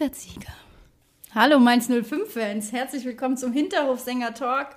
[0.00, 0.54] Auswärtssieger.
[1.34, 2.72] Hallo Mainz 05-Fans.
[2.72, 4.68] Herzlich willkommen zum Hinterhofsänger-Talk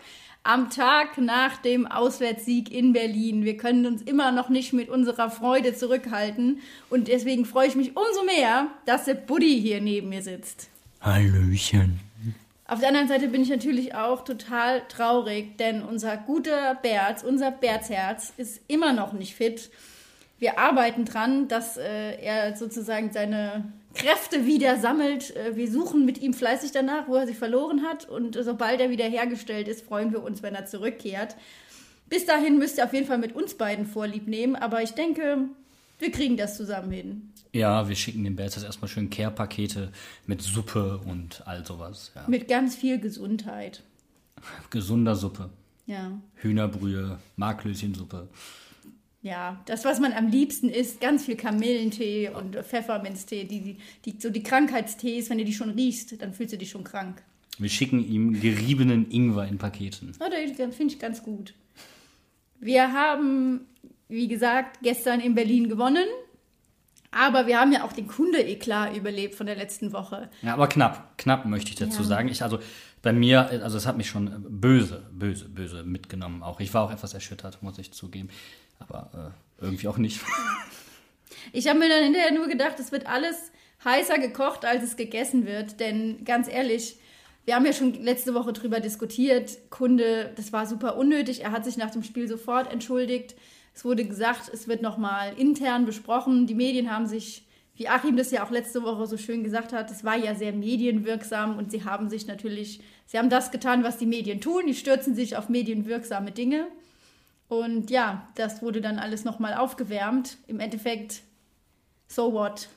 [0.43, 3.45] am Tag nach dem Auswärtssieg in Berlin.
[3.45, 6.59] Wir können uns immer noch nicht mit unserer Freude zurückhalten
[6.89, 10.67] und deswegen freue ich mich umso mehr, dass der Buddy hier neben mir sitzt.
[10.99, 12.01] Hallöchen.
[12.67, 17.51] Auf der anderen Seite bin ich natürlich auch total traurig, denn unser guter Berz, unser
[17.51, 19.71] Berzherz ist immer noch nicht fit.
[20.37, 25.35] Wir arbeiten dran, dass äh, er sozusagen seine Kräfte wieder sammelt.
[25.35, 28.07] Äh, wir suchen mit ihm fleißig danach, wo er sie verloren hat.
[28.09, 31.35] Und sobald er wieder hergestellt ist, freuen wir uns, wenn er zurückkehrt.
[32.09, 34.55] Bis dahin müsst ihr auf jeden Fall mit uns beiden Vorlieb nehmen.
[34.55, 35.49] Aber ich denke,
[35.99, 37.33] wir kriegen das zusammen hin.
[37.53, 39.91] Ja, wir schicken dem Bärs erstmal schön Care-Pakete
[40.25, 42.11] mit Suppe und all sowas.
[42.15, 42.25] Ja.
[42.27, 43.83] Mit ganz viel Gesundheit.
[44.71, 45.49] Gesunder Suppe.
[45.85, 46.19] Ja.
[46.35, 48.27] Hühnerbrühe, Marklöschensuppe.
[49.23, 54.29] Ja, das, was man am liebsten isst, ganz viel Kamillentee und Pfefferminztee, die, die, so
[54.29, 57.23] die Krankheitstees, wenn du die schon riechst, dann fühlst du dich schon krank.
[57.57, 60.11] Wir schicken ihm geriebenen Ingwer in Paketen.
[60.19, 61.53] Oh, das finde ich ganz gut.
[62.59, 63.61] Wir haben,
[64.09, 66.05] wie gesagt, gestern in Berlin gewonnen,
[67.11, 70.29] aber wir haben ja auch den Kunde-Eklat überlebt von der letzten Woche.
[70.41, 72.07] Ja, aber knapp, knapp möchte ich dazu Ja.
[72.07, 72.27] sagen.
[72.27, 72.59] Ich, also
[73.01, 76.41] bei mir, also es hat mich schon böse, böse, böse mitgenommen.
[76.43, 78.29] Auch ich war auch etwas erschüttert, muss ich zugeben.
[78.87, 80.21] Aber äh, irgendwie auch nicht.
[81.51, 83.51] Ich habe mir dann hinterher nur gedacht, es wird alles
[83.83, 85.79] heißer gekocht, als es gegessen wird.
[85.79, 86.97] Denn ganz ehrlich,
[87.45, 89.57] wir haben ja schon letzte Woche drüber diskutiert.
[89.69, 91.43] Kunde, das war super unnötig.
[91.43, 93.35] Er hat sich nach dem Spiel sofort entschuldigt.
[93.75, 96.47] Es wurde gesagt, es wird nochmal intern besprochen.
[96.47, 97.45] Die Medien haben sich,
[97.75, 100.53] wie Achim das ja auch letzte Woche so schön gesagt hat, es war ja sehr
[100.53, 104.63] medienwirksam und sie haben sich natürlich, sie haben das getan, was die Medien tun.
[104.67, 106.67] Die stürzen sich auf medienwirksame Dinge.
[107.61, 110.37] Und ja, das wurde dann alles nochmal aufgewärmt.
[110.47, 111.21] Im Endeffekt,
[112.07, 112.67] so what?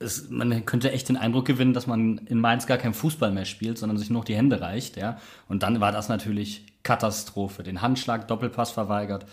[0.00, 3.44] es, man könnte echt den Eindruck gewinnen, dass man in Mainz gar kein Fußball mehr
[3.44, 5.18] spielt, sondern sich nur noch die Hände reicht, ja.
[5.48, 7.62] Und dann war das natürlich Katastrophe.
[7.62, 9.26] Den Handschlag, Doppelpass verweigert.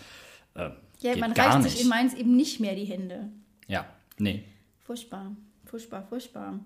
[0.54, 0.70] Äh,
[1.00, 1.70] Ja, man reicht nicht.
[1.70, 3.28] sich in Mainz eben nicht mehr die Hände.
[3.68, 3.86] Ja,
[4.18, 4.44] nee.
[4.84, 6.58] Furchtbar, furchtbar, furchtbar.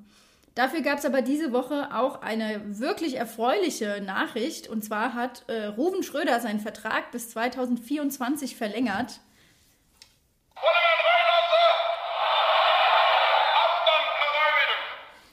[0.54, 4.68] Dafür gab es aber diese Woche auch eine wirklich erfreuliche Nachricht.
[4.68, 9.20] Und zwar hat äh, Ruven Schröder seinen Vertrag bis 2024 verlängert.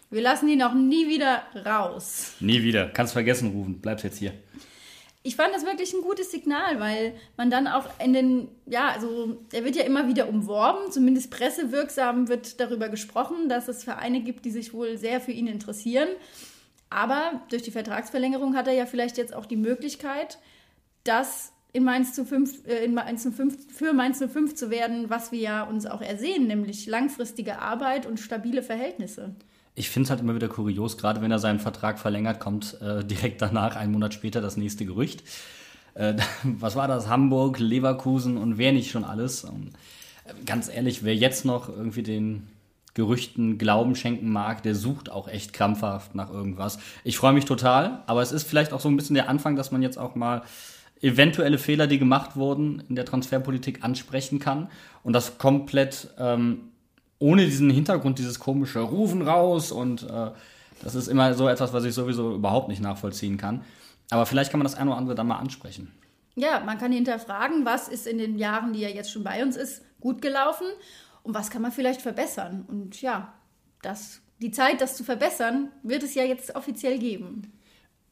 [0.09, 2.35] Wir lassen ihn auch nie wieder raus.
[2.39, 2.87] Nie wieder.
[2.87, 3.81] Kannst vergessen, Rufen.
[3.81, 4.33] Bleibst jetzt hier.
[5.23, 9.37] Ich fand das wirklich ein gutes Signal, weil man dann auch in den, ja, also
[9.51, 14.45] er wird ja immer wieder umworben, zumindest pressewirksam wird darüber gesprochen, dass es Vereine gibt,
[14.45, 16.07] die sich wohl sehr für ihn interessieren.
[16.89, 20.37] Aber durch die Vertragsverlängerung hat er ja vielleicht jetzt auch die Möglichkeit,
[21.03, 25.31] das in Mainz zu 5, äh, in Mainz 05, für Mainz 05 zu werden, was
[25.31, 29.35] wir ja uns auch ersehen, nämlich langfristige Arbeit und stabile Verhältnisse.
[29.77, 33.05] Ich finde es halt immer wieder kurios, gerade wenn er seinen Vertrag verlängert, kommt äh,
[33.05, 35.23] direkt danach, einen Monat später, das nächste Gerücht.
[35.93, 37.07] Äh, was war das?
[37.07, 39.43] Hamburg, Leverkusen und wer nicht schon alles.
[39.43, 39.73] Und,
[40.25, 42.47] äh, ganz ehrlich, wer jetzt noch irgendwie den
[42.95, 46.79] Gerüchten Glauben schenken mag, der sucht auch echt krampfhaft nach irgendwas.
[47.03, 49.71] Ich freue mich total, aber es ist vielleicht auch so ein bisschen der Anfang, dass
[49.71, 50.41] man jetzt auch mal
[51.01, 54.71] eventuelle Fehler, die gemacht wurden in der Transferpolitik, ansprechen kann
[55.03, 56.71] und das komplett ähm,
[57.19, 60.31] ohne diesen Hintergrund, dieses komische Rufen raus und äh,
[60.83, 63.63] das ist immer so etwas, was ich sowieso überhaupt nicht nachvollziehen kann.
[64.09, 65.91] Aber vielleicht kann man das eine oder andere dann mal ansprechen.
[66.35, 69.57] Ja, man kann hinterfragen, was ist in den Jahren, die er jetzt schon bei uns
[69.57, 70.67] ist, gut gelaufen
[71.23, 72.63] und was kann man vielleicht verbessern.
[72.67, 73.33] Und ja,
[73.81, 77.51] das, die Zeit, das zu verbessern, wird es ja jetzt offiziell geben.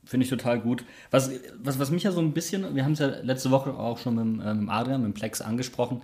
[0.05, 0.85] Finde ich total gut.
[1.11, 3.97] Was, was, was mich ja so ein bisschen, wir haben es ja letzte Woche auch
[3.99, 6.01] schon mit, äh, mit Adrian, mit Plex angesprochen,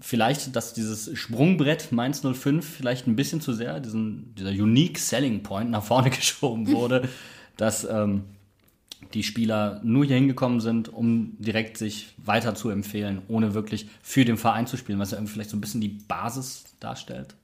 [0.00, 5.42] vielleicht, dass dieses Sprungbrett Mainz 05 vielleicht ein bisschen zu sehr, diesen, dieser Unique Selling
[5.42, 7.08] Point nach vorne geschoben wurde,
[7.56, 8.24] dass ähm,
[9.14, 14.24] die Spieler nur hier hingekommen sind, um direkt sich weiter zu empfehlen, ohne wirklich für
[14.24, 17.34] den Verein zu spielen, was ja irgendwie vielleicht so ein bisschen die Basis darstellt.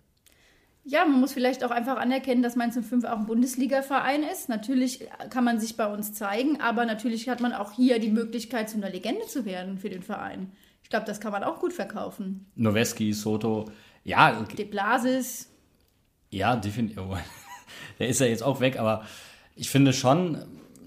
[0.85, 4.49] Ja, man muss vielleicht auch einfach anerkennen, dass Mainz 05 auch ein Bundesliga-Verein ist.
[4.49, 8.71] Natürlich kann man sich bei uns zeigen, aber natürlich hat man auch hier die Möglichkeit,
[8.71, 10.51] zu einer Legende zu werden für den Verein.
[10.88, 12.46] Ich glaube, das kann man auch gut verkaufen.
[12.55, 13.67] Noweski, Soto,
[14.05, 14.40] ja.
[14.44, 15.50] De Blasis.
[16.31, 16.99] Ja, definitiv.
[16.99, 17.14] Oh,
[17.99, 19.05] der ist ja jetzt auch weg, aber
[19.55, 20.38] ich finde schon,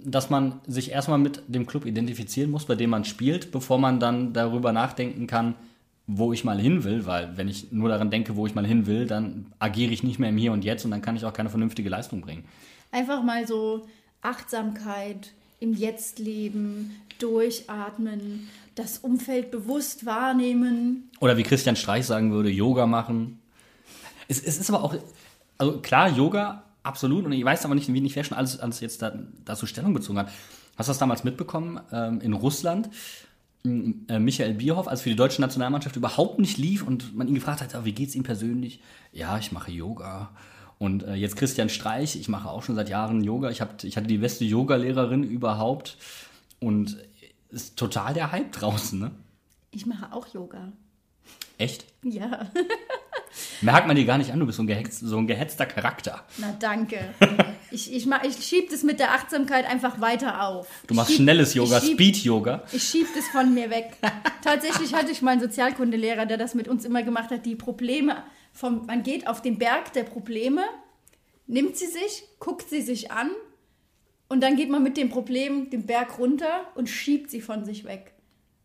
[0.03, 3.99] dass man sich erstmal mit dem Club identifizieren muss, bei dem man spielt, bevor man
[3.99, 5.53] dann darüber nachdenken kann,
[6.07, 8.87] wo ich mal hin will, weil wenn ich nur daran denke, wo ich mal hin
[8.87, 11.33] will, dann agiere ich nicht mehr im Hier und Jetzt und dann kann ich auch
[11.33, 12.45] keine vernünftige Leistung bringen.
[12.89, 13.85] Einfach mal so
[14.23, 21.09] Achtsamkeit im Jetzt leben, durchatmen, das Umfeld bewusst wahrnehmen.
[21.19, 23.39] Oder wie Christian Streich sagen würde, Yoga machen.
[24.27, 24.95] Es, es ist aber auch,
[25.57, 27.25] also klar, Yoga, absolut.
[27.25, 29.13] Und ich weiß aber nicht, wie wer schon alles, alles jetzt da,
[29.45, 30.29] dazu Stellung bezogen hat.
[30.77, 32.89] Hast du das damals mitbekommen ähm, in Russland?
[33.63, 37.61] Äh, Michael Bierhoff, als für die deutsche Nationalmannschaft überhaupt nicht lief und man ihn gefragt
[37.61, 38.79] hat, wie geht's ihm persönlich?
[39.11, 40.31] Ja, ich mache Yoga.
[40.79, 43.51] Und äh, jetzt Christian Streich, ich mache auch schon seit Jahren Yoga.
[43.51, 45.97] Ich, ich hatte die beste Yoga-Lehrerin überhaupt
[46.59, 46.97] und
[47.51, 49.11] ist total der Hype draußen, ne?
[49.71, 50.71] Ich mache auch Yoga.
[51.57, 51.85] Echt?
[52.03, 52.49] Ja.
[53.61, 56.25] Merkt man dir gar nicht an, du bist so ein, gehetz, so ein gehetzter Charakter.
[56.37, 57.13] Na danke.
[57.69, 60.67] Ich, ich, ich schieb das mit der Achtsamkeit einfach weiter auf.
[60.87, 62.63] Du machst schieb, schnelles Yoga, Speed-Yoga.
[62.73, 63.95] Ich schieb das von mir weg.
[64.43, 68.23] Tatsächlich hatte ich mal einen Sozialkundelehrer, der das mit uns immer gemacht hat, die Probleme
[68.51, 70.63] vom, man geht auf den Berg der Probleme,
[71.47, 73.29] nimmt sie sich, guckt sie sich an
[74.31, 77.83] und dann geht man mit dem Problem den Berg runter und schiebt sie von sich
[77.83, 78.13] weg.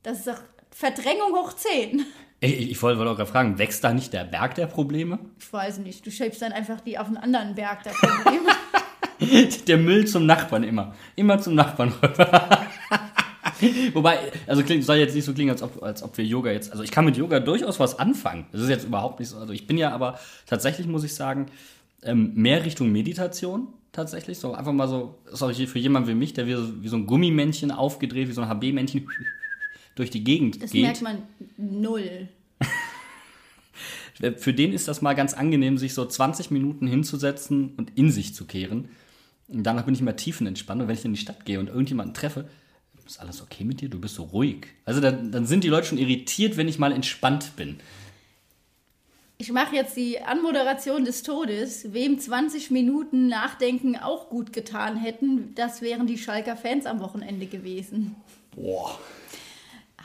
[0.05, 0.39] Das ist doch
[0.71, 2.07] Verdrängung hoch 10.
[2.39, 5.19] Ich, ich wollte auch gerade fragen, wächst da nicht der Berg der Probleme?
[5.41, 8.51] Ich weiß nicht, du schiebst dann einfach die auf einen anderen Berg der Probleme.
[9.67, 10.95] der Müll zum Nachbarn immer.
[11.17, 12.65] Immer zum Nachbarn rüber.
[13.93, 16.71] Wobei, also klingt, soll jetzt nicht so klingen, als ob, als ob wir Yoga jetzt.
[16.71, 18.47] Also ich kann mit Yoga durchaus was anfangen.
[18.53, 19.39] Das ist jetzt überhaupt nicht so.
[19.39, 21.47] Also ich bin ja aber tatsächlich, muss ich sagen,
[22.05, 23.67] ähm, mehr Richtung Meditation
[23.97, 24.39] tatsächlich.
[24.39, 27.07] So einfach mal so, sorry, für jemanden wie mich, der wie so, wie so ein
[27.07, 29.09] Gummimännchen aufgedreht, wie so ein HB-Männchen
[29.97, 30.85] durch die Gegend das geht.
[30.85, 31.23] Das merkt man
[31.57, 32.29] null.
[34.39, 38.35] Für den ist das mal ganz angenehm, sich so 20 Minuten hinzusetzen und in sich
[38.35, 38.89] zu kehren.
[39.49, 40.81] Und danach bin ich immer tiefenentspannt.
[40.81, 42.49] Und wenn ich in die Stadt gehe und irgendjemanden treffe,
[43.07, 43.89] ist alles okay mit dir?
[43.89, 44.67] Du bist so ruhig.
[44.85, 47.77] Also dann, dann sind die Leute schon irritiert, wenn ich mal entspannt bin.
[49.39, 51.93] Ich mache jetzt die Anmoderation des Todes.
[51.93, 57.47] Wem 20 Minuten Nachdenken auch gut getan hätten, das wären die Schalker Fans am Wochenende
[57.47, 58.17] gewesen.
[58.55, 58.99] Boah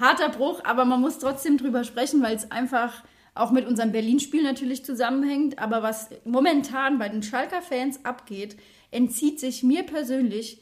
[0.02, 4.44] harter Bruch, aber man muss trotzdem drüber sprechen, weil es einfach auch mit unserem Berlin-Spiel
[4.44, 5.60] natürlich zusammenhängt.
[5.60, 8.58] Aber was momentan bei den Schalker-Fans abgeht,
[8.90, 10.62] entzieht sich mir persönlich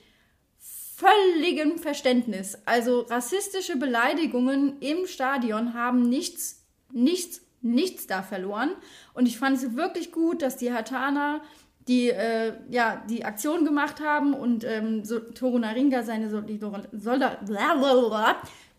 [0.60, 2.58] völligem Verständnis.
[2.66, 8.72] Also rassistische Beleidigungen im Stadion haben nichts, nichts, nichts da verloren.
[9.14, 11.42] Und ich fand es wirklich gut, dass die Hatana
[11.88, 16.86] die, äh, ja, die Aktion gemacht haben und ähm, so, Toru Naringa seine Solidar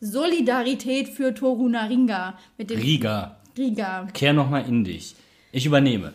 [0.01, 2.39] Solidarität für Toru Naringa.
[2.57, 3.37] Mit dem Riga.
[3.59, 4.07] Riga.
[4.15, 5.17] Kehr nochmal in dich.
[5.53, 6.13] Ich übernehme,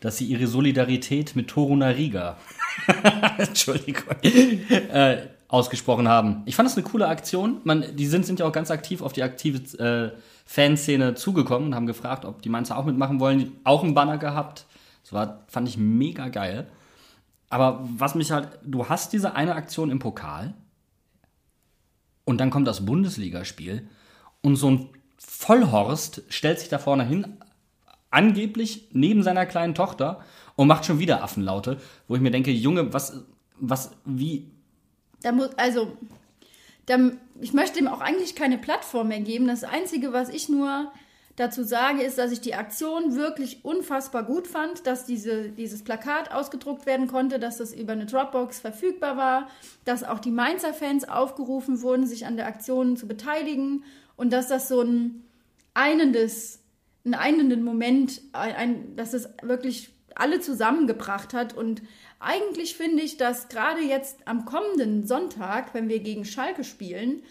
[0.00, 2.38] dass sie ihre Solidarität mit Toru Nariga
[3.38, 5.18] Entschuldigung, äh,
[5.48, 6.42] ausgesprochen haben.
[6.46, 7.60] Ich fand das eine coole Aktion.
[7.64, 10.18] Man, die sind, sind ja auch ganz aktiv auf die aktive äh,
[10.50, 13.52] Fanszene zugekommen und haben gefragt, ob die Mainzer auch mitmachen wollen.
[13.64, 14.64] Auch ein Banner gehabt.
[15.02, 16.70] Das war, fand ich mega geil.
[17.50, 20.54] Aber was mich halt, du hast diese eine Aktion im Pokal,
[22.24, 23.88] und dann kommt das Bundesligaspiel
[24.42, 27.38] und so ein Vollhorst stellt sich da vorne hin,
[28.10, 30.22] angeblich neben seiner kleinen Tochter
[30.54, 33.22] und macht schon wieder Affenlaute, wo ich mir denke, Junge, was,
[33.58, 34.50] was, wie?
[35.22, 35.96] Da muss, also,
[36.88, 36.98] da,
[37.40, 39.46] ich möchte ihm auch eigentlich keine Plattform mehr geben.
[39.46, 40.90] Das Einzige, was ich nur
[41.36, 46.32] dazu sage, ist, dass ich die Aktion wirklich unfassbar gut fand, dass diese, dieses Plakat
[46.32, 49.48] ausgedruckt werden konnte, dass das über eine Dropbox verfügbar war,
[49.84, 53.84] dass auch die Mainzer Fans aufgerufen wurden, sich an der Aktion zu beteiligen
[54.16, 55.24] und dass das so ein
[55.74, 56.60] einendes,
[57.04, 61.82] einen einenden Moment, ein, dass es wirklich alle zusammengebracht hat und
[62.20, 67.22] eigentlich finde ich, dass gerade jetzt am kommenden Sonntag, wenn wir gegen Schalke spielen,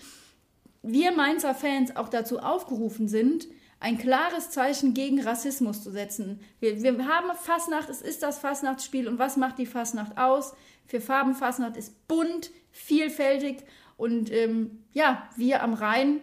[0.81, 3.47] wir Mainzer Fans auch dazu aufgerufen sind,
[3.79, 6.39] ein klares Zeichen gegen Rassismus zu setzen.
[6.59, 10.53] Wir, wir haben Fasnacht, es ist das Fasnachtsspiel und was macht die Fasnacht aus?
[10.85, 13.57] Für Farben Fasnacht ist bunt, vielfältig
[13.97, 16.21] und ähm, ja, wir am Rhein,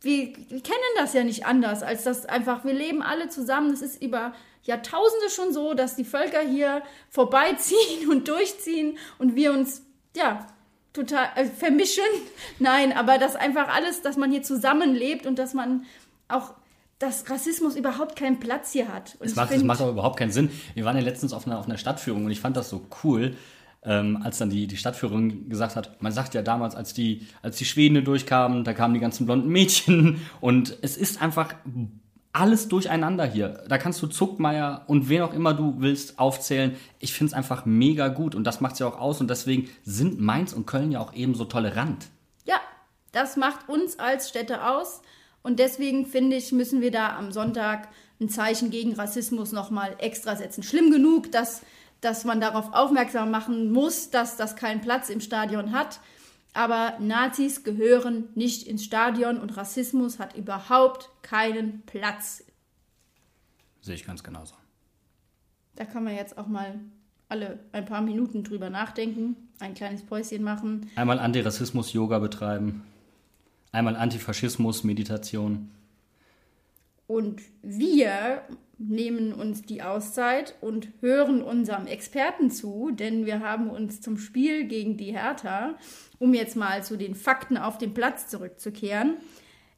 [0.00, 3.72] wir, wir kennen das ja nicht anders, als dass einfach, wir leben alle zusammen.
[3.72, 4.34] Es ist über
[4.66, 9.82] Jahrtausende schon so, dass die Völker hier vorbeiziehen und durchziehen und wir uns,
[10.16, 10.46] ja,
[10.92, 12.04] total äh, vermischen.
[12.58, 15.84] Nein, aber dass einfach alles, dass man hier zusammenlebt und dass man
[16.28, 16.54] auch
[16.98, 19.16] dass Rassismus überhaupt keinen Platz hier hat.
[19.20, 20.50] Und es macht, macht aber überhaupt keinen Sinn.
[20.74, 23.36] Wir waren ja letztens auf einer, auf einer Stadtführung und ich fand das so cool,
[23.82, 27.56] ähm, als dann die, die Stadtführung gesagt hat, man sagt ja damals, als die, als
[27.58, 31.54] die Schweden durchkamen, da kamen die ganzen blonden Mädchen und es ist einfach
[32.36, 33.64] alles durcheinander hier.
[33.66, 36.76] Da kannst du Zuckmeier und wen auch immer du willst aufzählen.
[36.98, 39.70] Ich finde es einfach mega gut und das macht es ja auch aus und deswegen
[39.84, 42.08] sind Mainz und Köln ja auch ebenso tolerant.
[42.44, 42.56] Ja,
[43.12, 45.00] das macht uns als Städte aus
[45.42, 47.88] und deswegen finde ich, müssen wir da am Sonntag
[48.20, 50.62] ein Zeichen gegen Rassismus nochmal extra setzen.
[50.62, 51.62] Schlimm genug, dass,
[52.02, 56.00] dass man darauf aufmerksam machen muss, dass das keinen Platz im Stadion hat.
[56.56, 62.44] Aber Nazis gehören nicht ins Stadion und Rassismus hat überhaupt keinen Platz.
[63.82, 64.54] Sehe ich ganz genauso.
[65.74, 66.80] Da kann man jetzt auch mal
[67.28, 70.88] alle ein paar Minuten drüber nachdenken, ein kleines Päuschen machen.
[70.96, 72.84] Einmal Antirassismus-Yoga betreiben.
[73.70, 75.70] Einmal Antifaschismus-Meditation.
[77.06, 78.42] Und wir
[78.78, 84.64] nehmen uns die Auszeit und hören unserem Experten zu, denn wir haben uns zum Spiel
[84.64, 85.78] gegen die Hertha,
[86.18, 89.16] um jetzt mal zu den Fakten auf den Platz zurückzukehren,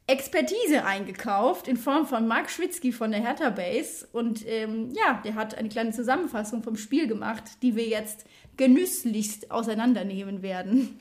[0.09, 4.09] Expertise eingekauft in Form von Marc Schwitzky von der Hertha Base.
[4.11, 8.25] Und ähm, ja, der hat eine kleine Zusammenfassung vom Spiel gemacht, die wir jetzt
[8.57, 10.99] genüsslichst auseinandernehmen werden.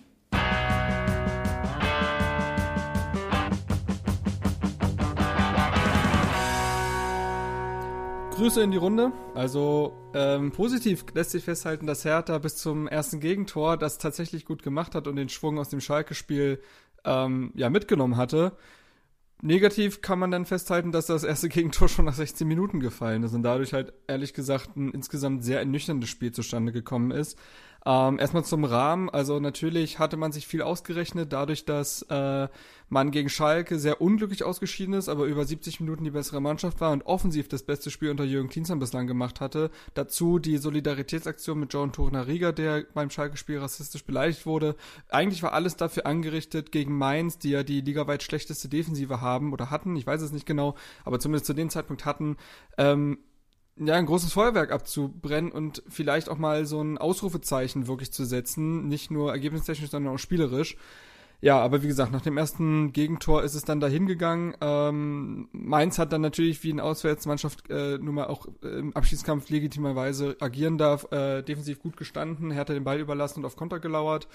[8.37, 9.13] Grüße in die Runde.
[9.33, 14.61] Also ähm, positiv lässt sich festhalten, dass Hertha bis zum ersten Gegentor das tatsächlich gut
[14.61, 16.61] gemacht hat und den Schwung aus dem Schalke-Spiel
[17.03, 18.55] ähm, ja mitgenommen hatte.
[19.41, 23.33] Negativ kann man dann festhalten, dass das erste Gegentor schon nach 16 Minuten gefallen ist
[23.33, 27.39] und dadurch halt ehrlich gesagt ein insgesamt sehr ernüchterndes Spiel zustande gekommen ist.
[27.87, 29.09] Ähm, erstmal zum Rahmen.
[29.09, 32.49] Also natürlich hatte man sich viel ausgerechnet, dadurch, dass äh,
[32.89, 36.91] man gegen Schalke sehr unglücklich ausgeschieden ist, aber über 70 Minuten die bessere Mannschaft war
[36.91, 39.71] und offensiv das beste Spiel unter Jürgen Klinsmann bislang gemacht hatte.
[39.93, 44.75] Dazu die Solidaritätsaktion mit John Tornariga, der beim Schalke-Spiel rassistisch beleidigt wurde.
[45.09, 49.69] Eigentlich war alles dafür angerichtet gegen Mainz, die ja die ligaweit schlechteste Defensive haben oder
[49.69, 52.37] hatten, ich weiß es nicht genau, aber zumindest zu dem Zeitpunkt hatten,
[52.77, 53.19] ähm,
[53.79, 58.87] ja, ein großes Feuerwerk abzubrennen und vielleicht auch mal so ein Ausrufezeichen wirklich zu setzen,
[58.87, 60.77] nicht nur ergebnistechnisch, sondern auch spielerisch.
[61.39, 64.55] Ja, aber wie gesagt, nach dem ersten Gegentor ist es dann dahin gegangen.
[64.59, 69.49] Ähm, Mainz hat dann natürlich wie eine Auswärtsmannschaft äh, nun mal auch äh, im Abschiedskampf
[69.49, 74.27] legitimerweise agieren darf, äh, defensiv gut gestanden, Hertha den Ball überlassen und auf Konter gelauert.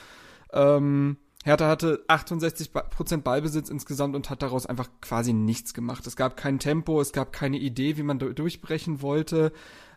[0.52, 6.06] Ähm, Hertha hatte 68% Ballbesitz insgesamt und hat daraus einfach quasi nichts gemacht.
[6.06, 9.52] Es gab kein Tempo, es gab keine Idee, wie man durchbrechen wollte.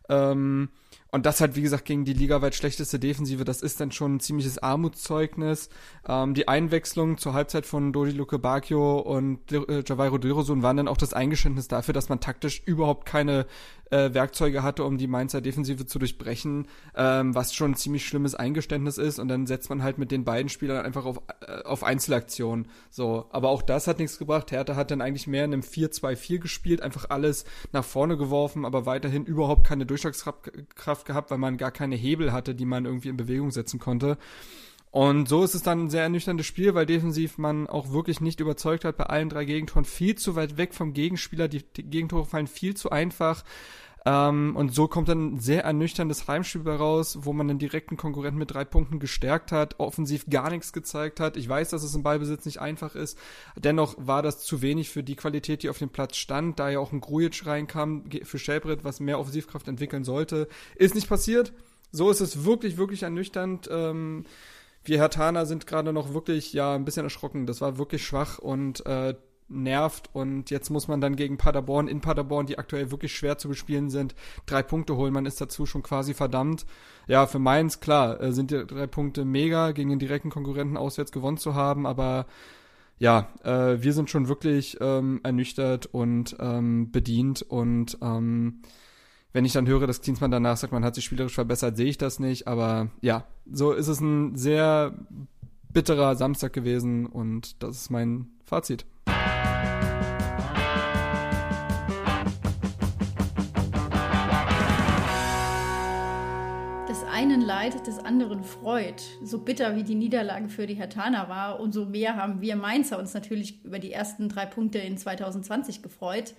[0.09, 0.69] Ähm,
[1.15, 4.19] und das halt, wie gesagt, gegen die ligaweit schlechteste Defensive, das ist dann schon ein
[4.19, 5.69] ziemliches Armutszeugnis.
[6.05, 10.87] Ähm, die Einwechslung zur Halbzeit von Dodi Luke Bacchio und äh, Javairo Dirosun waren dann
[10.89, 13.45] auch das Eingeständnis dafür, dass man taktisch überhaupt keine
[13.91, 18.35] äh, Werkzeuge hatte, um die Mainzer Defensive zu durchbrechen, ähm, was schon ein ziemlich schlimmes
[18.35, 19.19] Eingeständnis ist.
[19.19, 22.67] Und dann setzt man halt mit den beiden Spielern einfach auf, äh, auf Einzelaktionen.
[22.89, 24.51] So, aber auch das hat nichts gebracht.
[24.51, 28.85] Hertha hat dann eigentlich mehr in einem 4-2-4 gespielt, einfach alles nach vorne geworfen, aber
[28.85, 30.51] weiterhin überhaupt keine Durchschlagskraft
[31.05, 34.17] gehabt, weil man gar keine Hebel hatte, die man irgendwie in Bewegung setzen konnte.
[34.95, 38.39] Und so ist es dann ein sehr ernüchterndes Spiel, weil defensiv man auch wirklich nicht
[38.39, 39.83] überzeugt hat bei allen drei Gegentoren.
[39.83, 43.43] Viel zu weit weg vom Gegenspieler, die Gegentore fallen viel zu einfach.
[44.05, 48.37] Ähm, und so kommt dann ein sehr ernüchterndes Heimspiel raus, wo man den direkten Konkurrenten
[48.37, 51.37] mit drei Punkten gestärkt hat, offensiv gar nichts gezeigt hat.
[51.37, 53.17] Ich weiß, dass es im Ballbesitz nicht einfach ist.
[53.55, 56.79] Dennoch war das zu wenig für die Qualität, die auf dem Platz stand, da ja
[56.79, 60.47] auch ein Grujic reinkam für Shelbrett, was mehr Offensivkraft entwickeln sollte.
[60.75, 61.51] Ist nicht passiert.
[61.91, 63.69] So ist es wirklich, wirklich ernüchternd.
[63.71, 64.25] Ähm,
[64.83, 67.47] wir Hertaner sind gerade noch wirklich, ja, ein bisschen erschrocken.
[67.47, 69.15] Das war wirklich schwach und äh,
[69.47, 73.47] nervt und jetzt muss man dann gegen Paderborn in Paderborn, die aktuell wirklich schwer zu
[73.47, 75.13] bespielen sind, drei Punkte holen.
[75.13, 76.65] Man ist dazu schon quasi verdammt.
[77.07, 81.11] Ja, für Mainz, klar, äh, sind die drei Punkte mega, gegen den direkten Konkurrenten auswärts
[81.11, 82.25] gewonnen zu haben, aber
[82.97, 88.61] ja, äh, wir sind schon wirklich ähm, ernüchtert und ähm, bedient und ähm,
[89.33, 91.97] wenn ich dann höre, dass Klinsmann danach sagt, man hat sich spielerisch verbessert, sehe ich
[91.97, 94.97] das nicht, aber ja, so ist es ein sehr
[95.73, 98.85] bitterer Samstag gewesen und das ist mein Fazit.
[107.45, 109.03] Leid des anderen freut.
[109.23, 113.13] So bitter wie die Niederlage für die Hertaner war, umso mehr haben wir Mainzer uns
[113.13, 116.33] natürlich über die ersten drei Punkte in 2020 gefreut.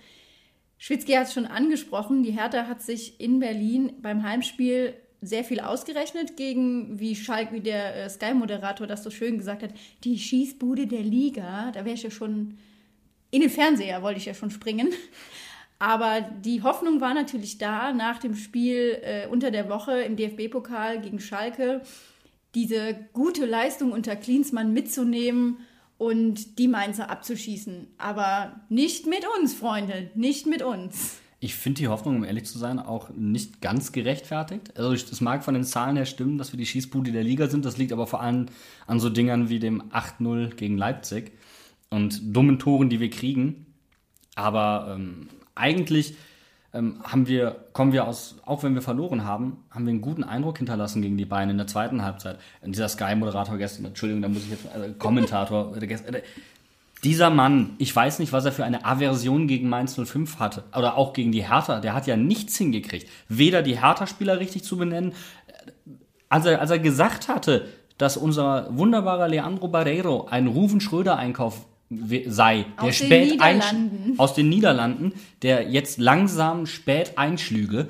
[0.77, 5.61] Schwitzky hat es schon angesprochen, die Hertha hat sich in Berlin beim Heimspiel sehr viel
[5.61, 9.71] ausgerechnet gegen, wie Schalk, wie der äh, Sky-Moderator das so schön gesagt hat,
[10.03, 11.71] die Schießbude der Liga.
[11.71, 12.57] Da wäre ich ja schon
[13.31, 14.89] in den Fernseher, wollte ich ja schon springen.
[15.79, 21.01] Aber die Hoffnung war natürlich da, nach dem Spiel äh, unter der Woche im DFB-Pokal
[21.01, 21.81] gegen Schalke,
[22.55, 25.57] diese gute Leistung unter Klinsmann mitzunehmen
[25.97, 27.87] und die Mainzer abzuschießen.
[27.97, 31.19] Aber nicht mit uns, Freunde, nicht mit uns.
[31.39, 34.75] Ich finde die Hoffnung, um ehrlich zu sein, auch nicht ganz gerechtfertigt.
[34.75, 37.63] Also es mag von den Zahlen her stimmen, dass wir die Schießbude der Liga sind.
[37.63, 38.47] Das liegt aber vor allem
[38.87, 41.33] an so Dingern wie dem 8-0 gegen Leipzig
[41.91, 43.67] und dummen Toren, die wir kriegen.
[44.33, 46.15] Aber ähm, eigentlich
[46.73, 50.23] ähm, haben wir, kommen wir aus, auch wenn wir verloren haben, haben wir einen guten
[50.23, 52.37] Eindruck hinterlassen gegen die Bayern in der zweiten Halbzeit.
[52.61, 56.21] Und dieser Sky-Moderator gestern, Entschuldigung, da muss ich jetzt, äh, Kommentator, äh, äh,
[57.03, 60.63] dieser Mann, ich weiß nicht, was er für eine Aversion gegen Mainz 05 hatte.
[60.75, 61.79] Oder auch gegen die Hertha.
[61.79, 63.07] Der hat ja nichts hingekriegt.
[63.29, 65.13] Weder die Hertha-Spieler richtig zu benennen.
[66.27, 72.65] Als er, als er gesagt hatte, dass unser wunderbarer Leandro Barreiro ein Ruven Schröder-Einkauf sei,
[72.81, 74.13] der Aus den spät Niederlanden.
[74.17, 77.89] aus den Niederlanden, der jetzt langsam spät einschlüge,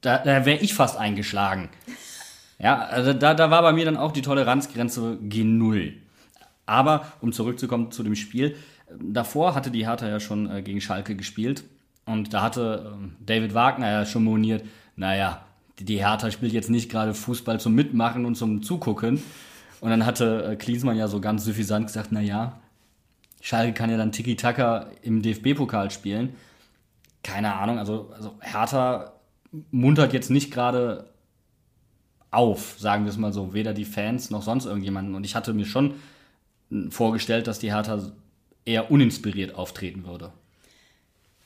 [0.00, 1.68] da, da wäre ich fast eingeschlagen.
[2.58, 5.94] Ja, also da, da war bei mir dann auch die Toleranzgrenze G0.
[6.66, 8.56] Aber um zurückzukommen zu dem Spiel,
[9.00, 11.64] davor hatte die Hertha ja schon äh, gegen Schalke gespielt
[12.06, 14.64] und da hatte ähm, David Wagner ja schon moniert,
[14.96, 15.44] naja,
[15.78, 19.22] die, die Hertha spielt jetzt nicht gerade Fußball zum Mitmachen und zum Zugucken.
[19.80, 22.60] Und dann hatte äh, Klinsmann ja so ganz suffisant gesagt, naja,
[23.44, 26.34] Schalke kann ja dann Tiki-Taka im DFB-Pokal spielen.
[27.22, 29.12] Keine Ahnung, also, also Hertha
[29.70, 31.10] muntert jetzt nicht gerade
[32.30, 35.14] auf, sagen wir es mal so, weder die Fans noch sonst irgendjemanden.
[35.14, 35.96] Und ich hatte mir schon
[36.88, 38.12] vorgestellt, dass die Hertha
[38.64, 40.32] eher uninspiriert auftreten würde.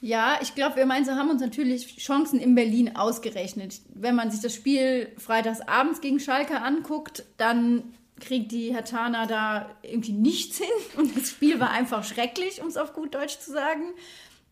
[0.00, 3.80] Ja, ich glaube, wir Mainzer haben uns natürlich Chancen in Berlin ausgerechnet.
[3.92, 7.82] Wenn man sich das Spiel freitags abends gegen Schalke anguckt, dann
[8.20, 12.76] kriegt die Hertana da irgendwie nichts hin und das Spiel war einfach schrecklich, um es
[12.76, 13.94] auf gut Deutsch zu sagen.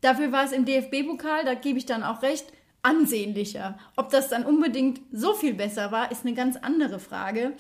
[0.01, 2.47] Dafür war es im DFB-Pokal, da gebe ich dann auch recht,
[2.83, 3.79] ansehnlicher.
[3.97, 7.55] Ob das dann unbedingt so viel besser war, ist eine ganz andere Frage.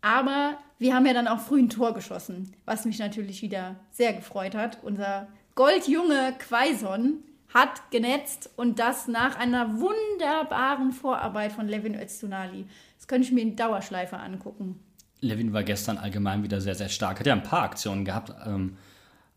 [0.00, 4.12] Aber wir haben ja dann auch früh ein Tor geschossen, was mich natürlich wieder sehr
[4.12, 4.78] gefreut hat.
[4.82, 7.22] Unser goldjunge Quaison
[7.54, 12.66] hat genetzt und das nach einer wunderbaren Vorarbeit von Levin Öztunali.
[12.98, 14.80] Das könnte ich mir in Dauerschleife angucken.
[15.20, 17.20] Levin war gestern allgemein wieder sehr, sehr stark.
[17.20, 18.76] Hat ja ein paar Aktionen gehabt, ähm,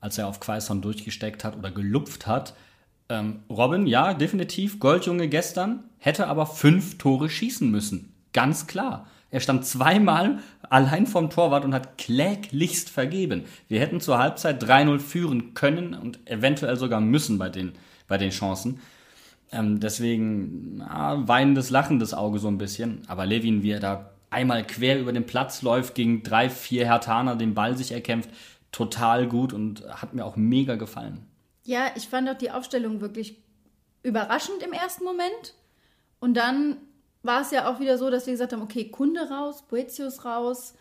[0.01, 2.53] als er auf Quaison durchgesteckt hat oder gelupft hat.
[3.09, 8.13] Ähm, Robin, ja, definitiv, Goldjunge gestern, hätte aber fünf Tore schießen müssen.
[8.33, 9.07] Ganz klar.
[9.31, 10.39] Er stand zweimal
[10.69, 13.45] allein vom Torwart und hat kläglichst vergeben.
[13.67, 17.73] Wir hätten zur Halbzeit 3-0 führen können und eventuell sogar müssen bei den,
[18.07, 18.79] bei den Chancen.
[19.51, 23.01] Ähm, deswegen ja, weinendes, lachendes Auge so ein bisschen.
[23.07, 27.35] Aber Levin, wie er da einmal quer über den Platz läuft, gegen drei, vier Hertaner
[27.35, 28.29] den Ball sich erkämpft,
[28.71, 31.25] total gut und hat mir auch mega gefallen.
[31.63, 33.37] Ja, ich fand auch die Aufstellung wirklich
[34.03, 35.55] überraschend im ersten Moment.
[36.19, 36.77] Und dann
[37.23, 40.73] war es ja auch wieder so, dass wir gesagt haben, okay, Kunde raus, Boetius raus.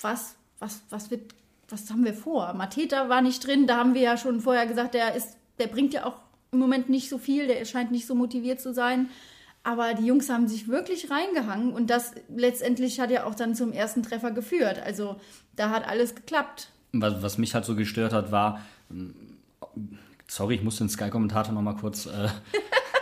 [0.00, 1.34] Was, was, was wird,
[1.68, 2.52] was haben wir vor?
[2.54, 5.94] Mateta war nicht drin, da haben wir ja schon vorher gesagt, der ist, der bringt
[5.94, 6.16] ja auch
[6.50, 9.08] im Moment nicht so viel, der scheint nicht so motiviert zu sein.
[9.64, 13.72] Aber die Jungs haben sich wirklich reingehangen und das letztendlich hat ja auch dann zum
[13.72, 14.80] ersten Treffer geführt.
[14.84, 15.16] Also
[15.56, 16.68] da hat alles geklappt.
[16.92, 18.60] Was, was mich halt so gestört hat, war,
[20.28, 22.28] sorry, ich muss den Sky-Kommentator noch mal kurz äh,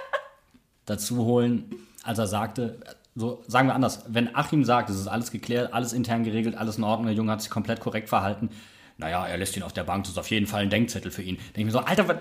[0.87, 2.79] dazu holen, als er sagte,
[3.17, 6.79] so sagen wir anders, wenn Achim sagt, es ist alles geklärt, alles intern geregelt, alles
[6.79, 8.51] in Ordnung, der Junge hat sich komplett korrekt verhalten,
[8.99, 11.23] naja, er lässt ihn auf der Bank, das ist auf jeden Fall ein Denkzettel für
[11.23, 11.37] ihn.
[11.37, 12.17] Denke ich mir so, Alter, was,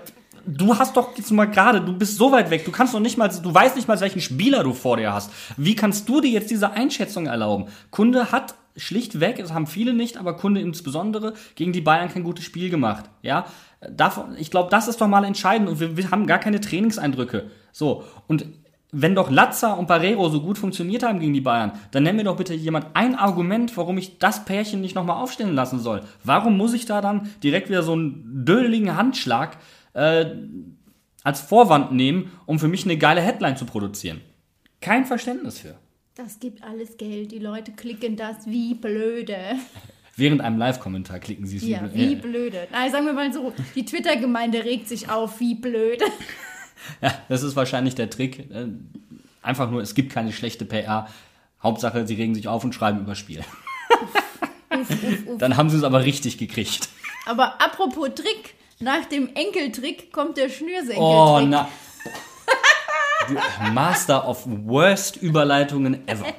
[0.46, 3.18] du hast doch jetzt mal gerade, du bist so weit weg, du kannst doch nicht
[3.18, 5.30] mal, du weißt nicht mal, welchen Spieler du vor dir hast.
[5.56, 7.66] Wie kannst du dir jetzt diese Einschätzung erlauben?
[7.90, 12.44] Kunde hat schlichtweg, das haben viele nicht, aber Kunde insbesondere, gegen die Bayern kein gutes
[12.44, 13.04] Spiel gemacht.
[13.20, 13.46] Ja,
[13.90, 17.50] Davon, ich glaube, das ist doch mal entscheidend und wir, wir haben gar keine Trainingseindrücke.
[17.72, 18.46] So, und
[18.94, 22.24] wenn doch Latza und Barrero so gut funktioniert haben gegen die Bayern, dann nenn mir
[22.24, 26.02] doch bitte jemand ein Argument, warum ich das Pärchen nicht nochmal aufstellen lassen soll.
[26.22, 29.56] Warum muss ich da dann direkt wieder so einen dödeligen Handschlag
[29.94, 30.26] äh,
[31.24, 34.20] als Vorwand nehmen, um für mich eine geile Headline zu produzieren?
[34.82, 35.74] Kein Verständnis für.
[36.14, 37.32] Das gibt alles Geld.
[37.32, 39.38] Die Leute klicken das wie blöde.
[40.16, 42.68] Während einem Live-Kommentar klicken sie es Ja, wie blöde.
[42.70, 46.04] Nein, sagen wir mal so, die Twitter-Gemeinde regt sich auf, wie blöde.
[47.00, 48.50] Ja, das ist wahrscheinlich der Trick.
[48.50, 48.66] Äh,
[49.42, 51.08] Einfach nur, es gibt keine schlechte PR.
[51.62, 53.44] Hauptsache, sie regen sich auf und schreiben über Spiel.
[55.38, 56.88] Dann haben sie es aber richtig gekriegt.
[57.26, 61.00] Aber apropos Trick, nach dem Enkeltrick kommt der Schnürsenkeltrick.
[61.00, 61.68] Oh, na.
[63.28, 63.34] Du,
[63.72, 66.26] Master of Worst Überleitungen ever.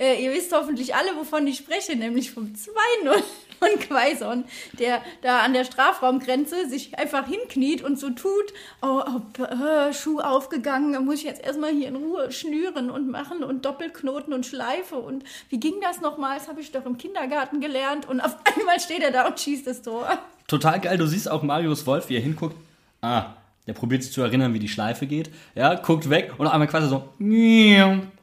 [0.00, 3.22] Äh, ihr wisst hoffentlich alle, wovon ich spreche, nämlich vom 2-0
[3.58, 4.44] von Quaison,
[4.78, 9.02] der da an der Strafraumgrenze sich einfach hinkniet und so tut, oh,
[9.38, 13.64] oh Schuh aufgegangen, da muss ich jetzt erstmal hier in Ruhe schnüren und machen und
[13.64, 16.38] Doppelknoten und Schleife und wie ging das nochmal?
[16.38, 19.66] Das habe ich doch im Kindergarten gelernt und auf einmal steht er da und schießt
[19.66, 20.06] das Tor.
[20.46, 22.56] Total geil, du siehst auch Marius Wolf, wie er hinguckt.
[23.00, 23.34] Ah,
[23.66, 25.30] der probiert sich zu erinnern, wie die Schleife geht.
[25.54, 27.08] Ja, guckt weg und auf einmal quasi so,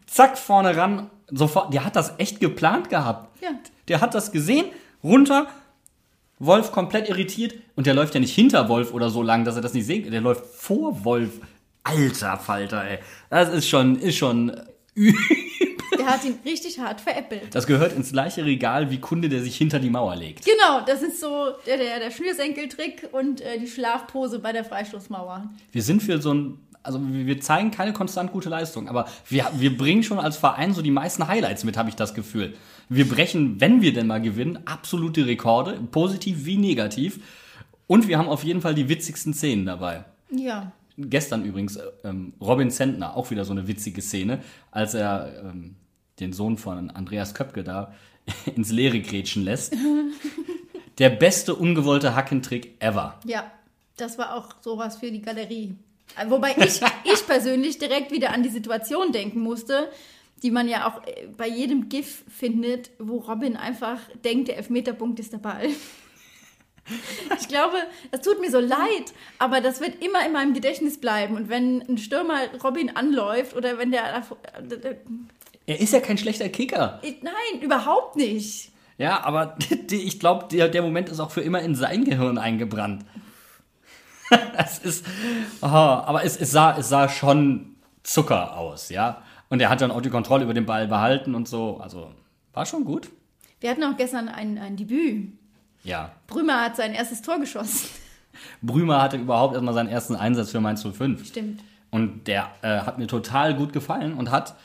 [0.06, 1.10] zack, vorne ran.
[1.30, 3.42] Sofort, der hat das echt geplant gehabt.
[3.42, 3.50] Ja.
[3.88, 4.66] Der hat das gesehen,
[5.04, 5.48] runter,
[6.40, 9.62] Wolf komplett irritiert und der läuft ja nicht hinter Wolf oder so lang, dass er
[9.62, 10.12] das nicht sieht.
[10.12, 11.40] Der läuft vor Wolf.
[11.84, 13.00] Alter Falter, ey.
[13.30, 14.52] Das ist schon, ist schon
[15.98, 17.54] Der hat ihn richtig hart veräppelt.
[17.54, 20.46] Das gehört ins gleiche Regal wie Kunde, der sich hinter die Mauer legt.
[20.46, 25.50] Genau, das ist so der, der, der Schnürsenkeltrick und äh, die Schlafpose bei der Freistoßmauer.
[25.72, 29.78] Wir sind für so ein, also wir zeigen keine konstant gute Leistung, aber wir, wir
[29.78, 32.56] bringen schon als Verein so die meisten Highlights mit, habe ich das Gefühl.
[32.96, 37.20] Wir brechen, wenn wir denn mal gewinnen, absolute Rekorde, positiv wie negativ.
[37.88, 40.06] Und wir haben auf jeden Fall die witzigsten Szenen dabei.
[40.32, 40.72] Ja.
[40.98, 45.76] Gestern übrigens ähm, Robin Zentner, auch wieder so eine witzige Szene, als er ähm,
[46.20, 47.94] den Sohn von Andreas Köpke da
[48.56, 49.76] ins Leere grätschen lässt.
[51.00, 53.20] Der beste ungewollte Hackentrick ever.
[53.26, 53.52] Ja,
[53.98, 55.76] das war auch sowas für die Galerie.
[56.28, 59.90] Wobei ich, ich persönlich direkt wieder an die Situation denken musste,
[60.44, 65.20] die man ja auch äh, bei jedem GIF findet, wo Robin einfach denkt, der Elfmeterpunkt
[65.20, 65.70] ist der Ball.
[67.40, 67.78] Ich glaube,
[68.12, 71.38] das tut mir so leid, aber das wird immer in meinem Gedächtnis bleiben.
[71.38, 74.18] Und wenn ein Stürmer Robin anläuft oder wenn der.
[74.18, 74.96] äh,
[75.66, 77.00] Er ist ja kein schlechter Kicker.
[77.22, 78.74] Nein, überhaupt nicht.
[78.98, 79.58] Ja, aber
[79.92, 83.06] ich glaube, der, der Moment ist auch für immer in sein Gehirn eingebrannt.
[84.58, 85.06] Es ist,
[85.62, 89.22] oh, aber es, es, sah, es sah schon Zucker aus, ja.
[89.54, 91.78] Und er hat dann auch die Kontrolle über den Ball behalten und so.
[91.78, 92.12] Also
[92.54, 93.12] war schon gut.
[93.60, 95.32] Wir hatten auch gestern ein, ein Debüt.
[95.84, 96.12] Ja.
[96.26, 97.88] Brümer hat sein erstes Tor geschossen.
[98.64, 101.28] Brümer hatte überhaupt erstmal seinen ersten Einsatz für Mainz 05.
[101.28, 101.64] Stimmt.
[101.92, 104.56] Und der äh, hat mir total gut gefallen und hat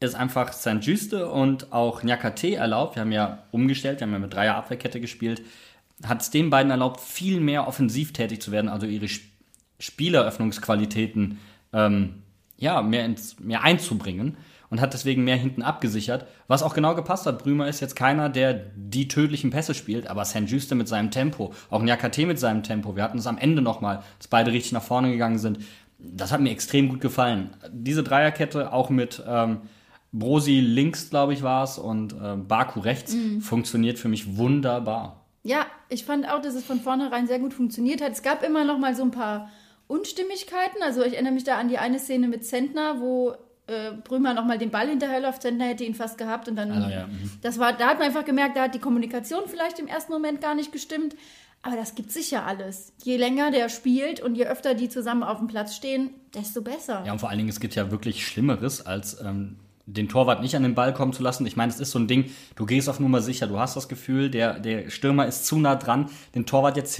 [0.00, 0.78] es einfach St.
[0.80, 2.96] Juste und auch Nyakate erlaubt.
[2.96, 5.42] Wir haben ja umgestellt, wir haben ja mit Dreier Abwehrkette gespielt.
[6.04, 9.30] Hat es den beiden erlaubt, viel mehr offensiv tätig zu werden, also ihre Sp
[9.78, 11.38] Spieleröffnungsqualitäten
[11.72, 12.21] ähm,
[12.62, 14.36] ja, mehr, ins, mehr einzubringen
[14.70, 17.42] und hat deswegen mehr hinten abgesichert, was auch genau gepasst hat.
[17.42, 20.48] Brümer ist jetzt keiner, der die tödlichen Pässe spielt, aber St.
[20.48, 22.94] Juste mit seinem Tempo, auch Nyakate mit seinem Tempo.
[22.94, 25.58] Wir hatten es am Ende nochmal, dass beide richtig nach vorne gegangen sind.
[25.98, 27.50] Das hat mir extrem gut gefallen.
[27.72, 29.62] Diese Dreierkette auch mit ähm,
[30.12, 35.24] Brosi links, glaube ich, war es, und ähm, Baku rechts, funktioniert für mich wunderbar.
[35.42, 38.12] Ja, ich fand auch, dass es von vornherein sehr gut funktioniert hat.
[38.12, 39.50] Es gab immer noch mal so ein paar
[39.92, 40.82] Unstimmigkeiten.
[40.82, 43.34] Also ich erinnere mich da an die eine Szene mit Zentner, wo
[43.66, 45.42] äh, Brümer noch mal den Ball hinterherläuft.
[45.42, 46.70] Zentner hätte ihn fast gehabt und dann.
[46.72, 47.30] Also, ja, mhm.
[47.42, 50.40] Das war, da hat man einfach gemerkt, da hat die Kommunikation vielleicht im ersten Moment
[50.40, 51.14] gar nicht gestimmt.
[51.64, 52.92] Aber das gibt sicher alles.
[53.04, 57.04] Je länger der spielt und je öfter die zusammen auf dem Platz stehen, desto besser.
[57.06, 60.56] Ja, und vor allen Dingen, es gibt ja wirklich Schlimmeres, als ähm, den Torwart nicht
[60.56, 61.46] an den Ball kommen zu lassen.
[61.46, 63.88] Ich meine, es ist so ein Ding, du gehst auf Nummer sicher, du hast das
[63.88, 66.96] Gefühl, der, der Stürmer ist zu nah dran, den Torwart jetzt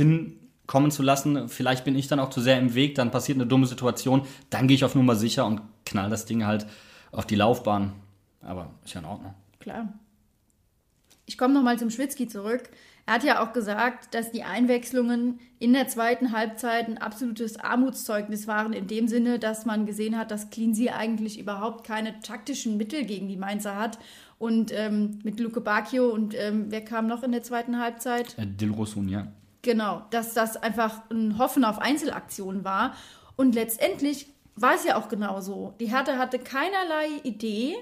[0.62, 1.48] hinkommen zu lassen.
[1.48, 4.68] Vielleicht bin ich dann auch zu sehr im Weg, dann passiert eine dumme Situation, dann
[4.68, 6.66] gehe ich auf Nummer sicher und knall das Ding halt
[7.11, 7.92] auf die Laufbahn.
[8.40, 9.35] Aber ist ja in Ordnung.
[9.61, 9.92] Klar.
[11.27, 12.70] Ich komme nochmal zum Schwitzky zurück.
[13.07, 18.46] Er hat ja auch gesagt, dass die Einwechslungen in der zweiten Halbzeit ein absolutes Armutszeugnis
[18.46, 23.05] waren, in dem Sinne, dass man gesehen hat, dass Cleansea eigentlich überhaupt keine taktischen Mittel
[23.05, 23.98] gegen die Mainzer hat.
[24.38, 28.37] Und ähm, mit Luke Bacchio und ähm, wer kam noch in der zweiten Halbzeit?
[28.38, 29.29] Äh, Dilrosun, ja.
[29.62, 32.96] Genau, dass das einfach ein Hoffen auf Einzelaktionen war.
[33.37, 35.75] Und letztendlich war es ja auch genauso.
[35.81, 37.77] Die Hertha hatte keinerlei Idee,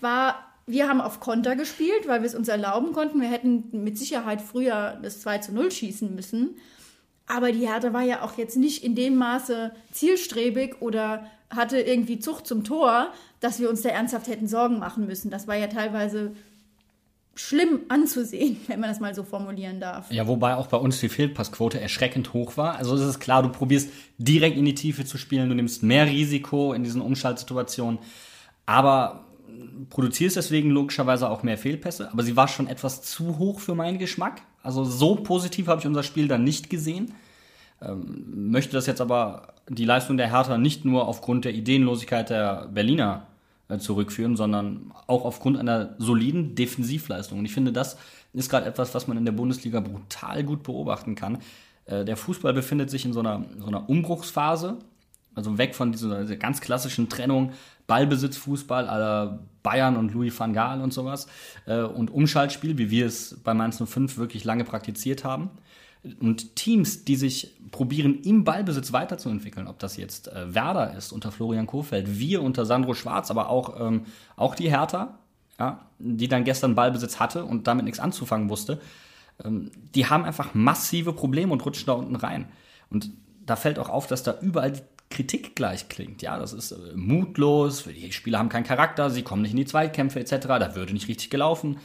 [0.00, 3.20] war, wir haben auf Konter gespielt, weil wir es uns erlauben konnten.
[3.20, 6.56] Wir hätten mit Sicherheit früher das 2 zu 0 schießen müssen.
[7.26, 12.18] Aber die Hertha war ja auch jetzt nicht in dem Maße zielstrebig oder hatte irgendwie
[12.18, 15.30] Zucht zum Tor, dass wir uns da ernsthaft hätten Sorgen machen müssen.
[15.30, 16.32] Das war ja teilweise
[17.36, 20.10] schlimm anzusehen, wenn man das mal so formulieren darf.
[20.10, 22.76] Ja, wobei auch bei uns die Fehlpassquote erschreckend hoch war.
[22.76, 26.06] Also es ist klar, du probierst direkt in die Tiefe zu spielen, du nimmst mehr
[26.06, 27.98] Risiko in diesen Umschaltsituationen,
[28.64, 29.24] aber
[29.90, 32.10] produzierst deswegen logischerweise auch mehr Fehlpässe.
[32.12, 34.42] Aber sie war schon etwas zu hoch für meinen Geschmack.
[34.62, 37.14] Also so positiv habe ich unser Spiel dann nicht gesehen.
[37.80, 42.68] Ähm, möchte das jetzt aber die Leistung der Hertha nicht nur aufgrund der Ideenlosigkeit der
[42.72, 43.26] Berliner
[43.78, 47.38] zurückführen, sondern auch aufgrund einer soliden Defensivleistung.
[47.38, 47.96] Und ich finde, das
[48.32, 51.38] ist gerade etwas, was man in der Bundesliga brutal gut beobachten kann.
[51.86, 54.78] Äh, der Fußball befindet sich in so einer, so einer Umbruchsphase.
[55.34, 57.52] Also weg von dieser, dieser ganz klassischen Trennung
[57.86, 61.26] Ballbesitz, Fußball aller Bayern und Louis van Gaal und sowas
[61.66, 65.50] äh, und Umschaltspiel, wie wir es bei Mainz 05 wirklich lange praktiziert haben.
[66.20, 71.32] Und Teams, die sich probieren, im Ballbesitz weiterzuentwickeln, ob das jetzt äh, Werder ist unter
[71.32, 75.18] Florian Kohfeldt, wir unter Sandro Schwarz, aber auch, ähm, auch die Hertha,
[75.58, 78.80] ja, die dann gestern Ballbesitz hatte und damit nichts anzufangen wusste,
[79.44, 82.46] ähm, die haben einfach massive Probleme und rutschen da unten rein.
[82.90, 83.10] Und
[83.44, 86.22] da fällt auch auf, dass da überall die Kritik gleich klingt.
[86.22, 89.66] Ja, das ist äh, mutlos, die Spieler haben keinen Charakter, sie kommen nicht in die
[89.66, 91.78] Zweitkämpfe etc., da würde nicht richtig gelaufen.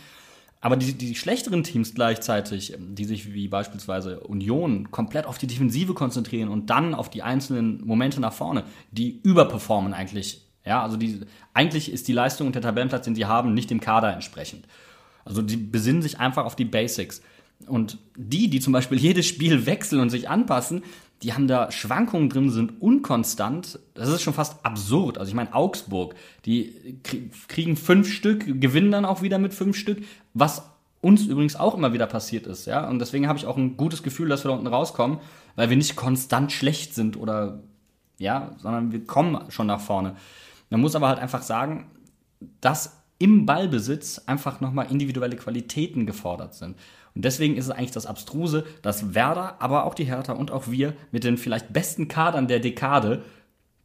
[0.62, 5.47] Aber die, die schlechteren Teams gleichzeitig, ähm, die sich wie beispielsweise Union komplett auf die
[5.47, 10.45] Defensive konzentrieren und dann auf die einzelnen Momente nach vorne, die überperformen eigentlich.
[10.63, 11.21] Ja, also die,
[11.56, 14.67] eigentlich ist die Leistung und der Tabellenplatz, den sie haben, nicht dem Kader entsprechend.
[15.26, 17.24] Also die besinnen sich einfach auf die Basics.
[17.65, 20.84] Und die, die zum Beispiel jedes Spiel wechseln und sich anpassen,
[21.23, 23.79] die haben da Schwankungen drin, sind unkonstant.
[23.93, 25.17] Das ist schon fast absurd.
[25.17, 26.99] Also ich meine, Augsburg, die
[27.47, 30.03] kriegen fünf Stück, gewinnen dann auch wieder mit fünf Stück,
[30.34, 30.63] was
[31.01, 32.88] uns übrigens auch immer wieder passiert ist, ja.
[32.88, 35.19] Und deswegen habe ich auch ein gutes Gefühl, dass wir da unten rauskommen,
[35.55, 37.60] weil wir nicht konstant schlecht sind oder
[38.19, 40.15] ja, sondern wir kommen schon nach vorne.
[40.69, 41.89] Man muss aber halt einfach sagen,
[42.62, 46.75] dass im Ballbesitz einfach nochmal individuelle Qualitäten gefordert sind.
[47.15, 50.69] Und deswegen ist es eigentlich das Abstruse, dass Werder, aber auch die Hertha und auch
[50.69, 53.24] wir mit den vielleicht besten Kadern der Dekade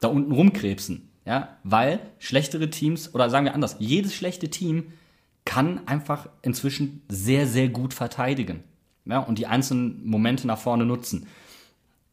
[0.00, 1.10] da unten rumkrebsen.
[1.24, 4.92] Ja, weil schlechtere Teams, oder sagen wir anders, jedes schlechte Team
[5.44, 8.62] kann einfach inzwischen sehr, sehr gut verteidigen.
[9.06, 11.26] Ja, und die einzelnen Momente nach vorne nutzen.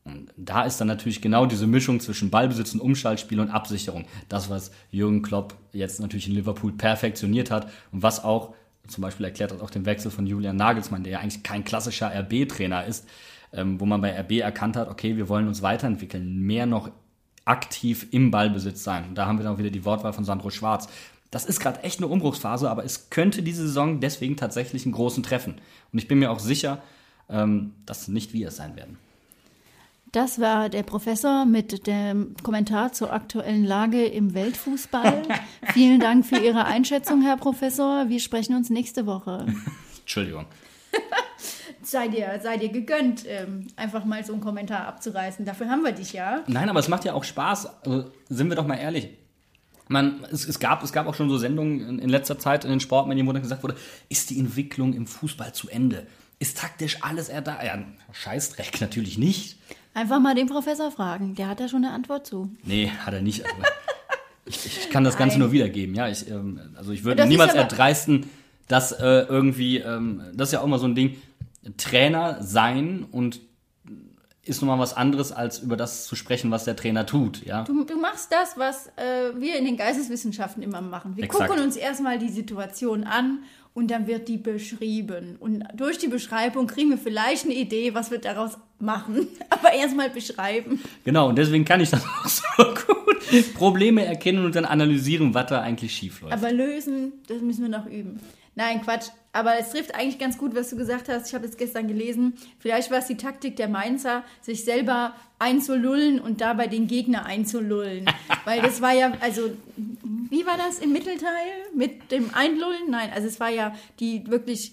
[0.04, 4.06] Und da ist dann natürlich genau diese Mischung zwischen Ballbesitz und Umschaltspiel und Absicherung.
[4.30, 8.54] Das, was Jürgen Klopp jetzt natürlich in Liverpool perfektioniert hat und was auch
[8.88, 12.12] zum Beispiel erklärt das auch den Wechsel von Julian Nagelsmann, der ja eigentlich kein klassischer
[12.14, 13.08] RB-Trainer ist,
[13.54, 16.92] ähm, wo man bei RB erkannt hat, okay, wir wollen uns weiterentwickeln, mehr noch
[17.46, 19.06] aktiv im Ballbesitz sein.
[19.10, 20.88] Und da haben wir dann auch wieder die Wortwahl von Sandro Schwarz.
[21.32, 25.24] Das ist gerade echt eine Umbruchsphase, aber es könnte diese Saison deswegen tatsächlich einen großen
[25.24, 25.56] treffen.
[25.92, 26.82] Und ich bin mir auch sicher,
[27.30, 28.98] ähm, dass nicht wir es sein werden.
[30.14, 35.24] Das war der Professor mit dem Kommentar zur aktuellen Lage im Weltfußball.
[35.74, 38.10] Vielen Dank für Ihre Einschätzung, Herr Professor.
[38.10, 39.48] Wir sprechen uns nächste Woche.
[40.02, 40.46] Entschuldigung.
[41.82, 45.46] sei dir, sei dir gegönnt, ähm, einfach mal so einen Kommentar abzureißen.
[45.46, 46.44] Dafür haben wir dich ja.
[46.46, 47.84] Nein, aber es macht ja auch Spaß.
[47.84, 49.10] Also, sind wir doch mal ehrlich.
[49.88, 52.70] Man, es, es, gab, es gab auch schon so Sendungen in, in letzter Zeit in
[52.70, 53.78] den Sportmedien, wo dann gesagt wurde,
[54.10, 56.06] ist die Entwicklung im Fußball zu Ende?
[56.40, 57.64] Ist taktisch alles er da?
[57.64, 59.58] Ja, Scheißdreck natürlich nicht.
[59.94, 62.50] Einfach mal den Professor fragen, der hat da schon eine Antwort zu.
[62.64, 63.44] Nee, hat er nicht.
[64.46, 65.42] ich, ich, kann das Ganze Nein.
[65.42, 66.08] nur wiedergeben, ja.
[66.08, 68.26] Ich, ähm, also ich würde niemals erdreisten,
[68.68, 71.18] dass äh, irgendwie, ähm, das ist ja auch immer so ein Ding,
[71.78, 73.40] Trainer sein und
[74.46, 77.46] ist nochmal was anderes, als über das zu sprechen, was der Trainer tut.
[77.46, 77.64] Ja?
[77.64, 81.16] Du, du machst das, was äh, wir in den Geisteswissenschaften immer machen.
[81.16, 81.50] Wir Exakt.
[81.50, 85.36] gucken uns erstmal die Situation an und dann wird die beschrieben.
[85.40, 89.28] Und durch die Beschreibung kriegen wir vielleicht eine Idee, was wir daraus machen.
[89.50, 90.80] Aber erstmal beschreiben.
[91.04, 93.54] Genau, und deswegen kann ich das auch so gut.
[93.56, 96.34] Probleme erkennen und dann analysieren, was da eigentlich schief läuft.
[96.34, 98.20] Aber lösen, das müssen wir noch üben.
[98.56, 99.08] Nein, Quatsch.
[99.32, 101.28] Aber es trifft eigentlich ganz gut, was du gesagt hast.
[101.28, 102.34] Ich habe es gestern gelesen.
[102.60, 108.06] Vielleicht war es die Taktik der Mainzer, sich selber einzulullen und dabei den Gegner einzulullen.
[108.46, 109.52] Weil das war ja, also,
[110.30, 111.30] wie war das im Mittelteil
[111.76, 112.90] mit dem Einlullen?
[112.90, 114.72] Nein, also es war ja die wirklich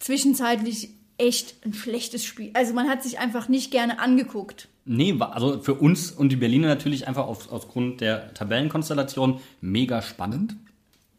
[0.00, 2.50] zwischenzeitlich echt ein schlechtes Spiel.
[2.54, 4.68] Also man hat sich einfach nicht gerne angeguckt.
[4.84, 10.56] Nee, also für uns und die Berliner natürlich einfach auf, aufgrund der Tabellenkonstellation mega spannend.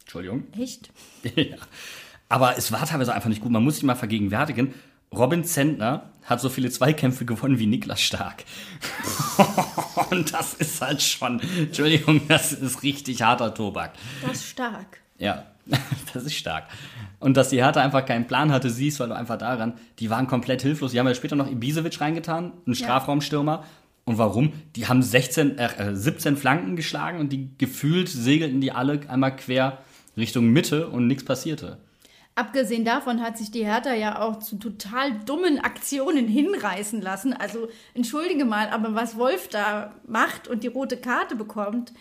[0.00, 0.44] Entschuldigung.
[0.56, 0.90] Echt?
[1.34, 1.56] ja.
[2.28, 3.50] Aber es war teilweise einfach nicht gut.
[3.50, 4.74] Man muss sich mal vergegenwärtigen.
[5.16, 8.44] Robin Zentner hat so viele Zweikämpfe gewonnen wie Niklas Stark.
[10.10, 13.92] Und das ist halt schon, Entschuldigung, das ist richtig harter Tobak.
[14.22, 15.00] Das ist stark.
[15.18, 15.46] Ja,
[16.12, 16.64] das ist stark.
[17.20, 20.26] Und dass die Hertha einfach keinen Plan hatte, siehst du halt einfach daran, die waren
[20.26, 20.92] komplett hilflos.
[20.92, 23.64] Die haben ja später noch Ibisevic reingetan, einen Strafraumstürmer.
[24.04, 24.52] Und warum?
[24.76, 29.78] Die haben 16, äh, 17 Flanken geschlagen und die gefühlt segelten die alle einmal quer
[30.16, 31.78] Richtung Mitte und nichts passierte.
[32.38, 37.32] Abgesehen davon hat sich die Hertha ja auch zu total dummen Aktionen hinreißen lassen.
[37.32, 41.94] Also entschuldige mal, aber was Wolf da macht und die rote Karte bekommt,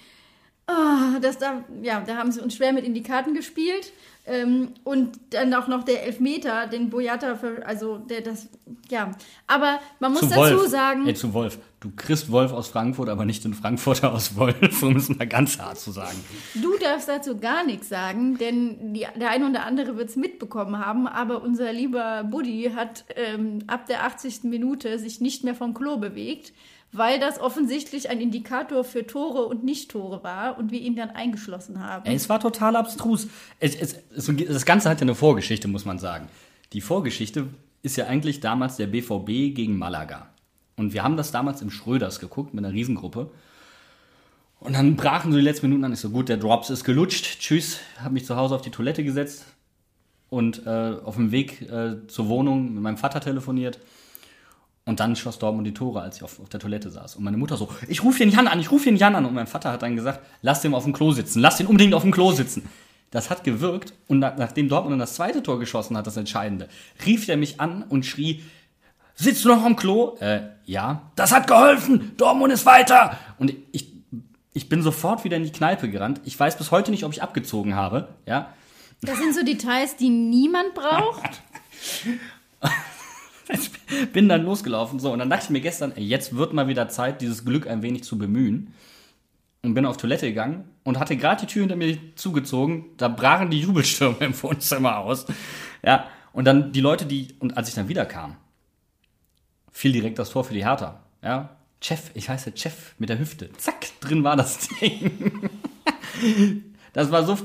[0.67, 3.93] oh, das da, ja, da haben sie uns schwer mit in die Karten gespielt.
[4.27, 8.47] Ähm, und dann auch noch der Elfmeter, den Boyata, für, also der das,
[8.89, 9.11] ja.
[9.45, 10.67] Aber man muss zu dazu Wolf.
[10.67, 11.05] sagen.
[11.05, 11.59] Ey, zu Wolf.
[11.79, 15.59] Du kriegst Wolf aus Frankfurt, aber nicht den Frankfurter aus Wolf, um es mal ganz
[15.59, 16.17] hart zu sagen.
[16.55, 20.83] Du darfst dazu gar nichts sagen, denn die, der eine oder andere wird es mitbekommen
[20.83, 24.45] haben, aber unser lieber Buddy hat ähm, ab der 80.
[24.45, 26.53] Minute sich nicht mehr vom Klo bewegt
[26.97, 31.83] weil das offensichtlich ein Indikator für Tore und Nicht-Tore war und wir ihn dann eingeschlossen
[31.83, 32.05] haben.
[32.05, 33.27] Es war total abstrus.
[33.59, 36.27] Es, es, es, das Ganze hat ja eine Vorgeschichte, muss man sagen.
[36.73, 37.47] Die Vorgeschichte
[37.83, 40.29] ist ja eigentlich damals der BVB gegen Malaga.
[40.77, 43.29] Und wir haben das damals im Schröders geguckt mit einer Riesengruppe.
[44.59, 45.93] Und dann brachen so die letzten Minuten an.
[45.93, 47.39] Ich so, gut, der Drops ist gelutscht.
[47.39, 47.79] Tschüss.
[48.03, 49.45] Hab mich zu Hause auf die Toilette gesetzt
[50.29, 53.79] und äh, auf dem Weg äh, zur Wohnung mit meinem Vater telefoniert.
[54.87, 57.15] Und dann schoss Dortmund die Tore, als ich auf, auf der Toilette saß.
[57.15, 59.25] Und meine Mutter so, ich rufe den Jan an, ich rufe den Jan an.
[59.25, 61.95] Und mein Vater hat dann gesagt, lass den auf dem Klo sitzen, lass den unbedingt
[61.95, 62.69] auf dem Klo sitzen.
[63.09, 63.93] Das hat gewirkt.
[64.07, 66.69] Und nach, nachdem Dortmund dann das zweite Tor geschossen hat, das Entscheidende,
[67.03, 68.43] rief er mich an und schrie,
[69.15, 70.17] sitzt du noch am Klo?
[70.19, 71.01] Äh, ja.
[71.15, 73.17] Das hat geholfen, Dortmund ist weiter.
[73.39, 73.91] Und ich,
[74.53, 76.21] ich bin sofort wieder in die Kneipe gerannt.
[76.25, 78.53] Ich weiß bis heute nicht, ob ich abgezogen habe, ja.
[79.01, 81.41] Das sind so Details, die niemand braucht.
[84.13, 84.99] bin dann losgelaufen.
[84.99, 87.81] So, und dann dachte ich mir gestern, jetzt wird mal wieder Zeit, dieses Glück ein
[87.81, 88.73] wenig zu bemühen.
[89.61, 92.85] Und bin auf Toilette gegangen und hatte gerade die Tür hinter mir zugezogen.
[92.97, 95.25] Da brachen die Jubelstürme im Wohnzimmer aus.
[95.83, 98.35] Ja, und dann die Leute, die, und als ich dann wieder kam,
[99.71, 100.99] fiel direkt das Tor für die Hertha.
[101.23, 103.51] Ja, Chef, ich heiße Chef mit der Hüfte.
[103.57, 105.49] Zack, drin war das Ding.
[106.93, 107.37] Das war so,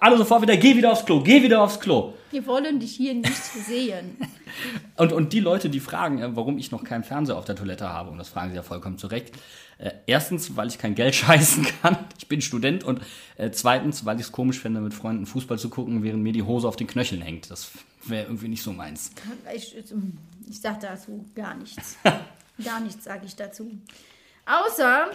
[0.00, 2.14] alle sofort wieder, geh wieder aufs Klo, geh wieder aufs Klo.
[2.32, 4.16] Wir wollen dich hier nicht sehen.
[4.96, 8.10] Und, und die Leute, die fragen, warum ich noch keinen Fernseher auf der Toilette habe,
[8.10, 9.34] und das fragen sie ja vollkommen zurecht.
[9.76, 11.98] Äh, erstens, weil ich kein Geld scheißen kann.
[12.16, 12.82] Ich bin Student.
[12.82, 13.02] Und
[13.36, 16.42] äh, zweitens, weil ich es komisch finde, mit Freunden Fußball zu gucken, während mir die
[16.42, 17.50] Hose auf den Knöcheln hängt.
[17.50, 17.70] Das
[18.04, 19.10] wäre irgendwie nicht so meins.
[19.54, 21.98] Ich, ich sag dazu gar nichts.
[22.64, 23.70] gar nichts sage ich dazu.
[24.46, 25.10] Außer,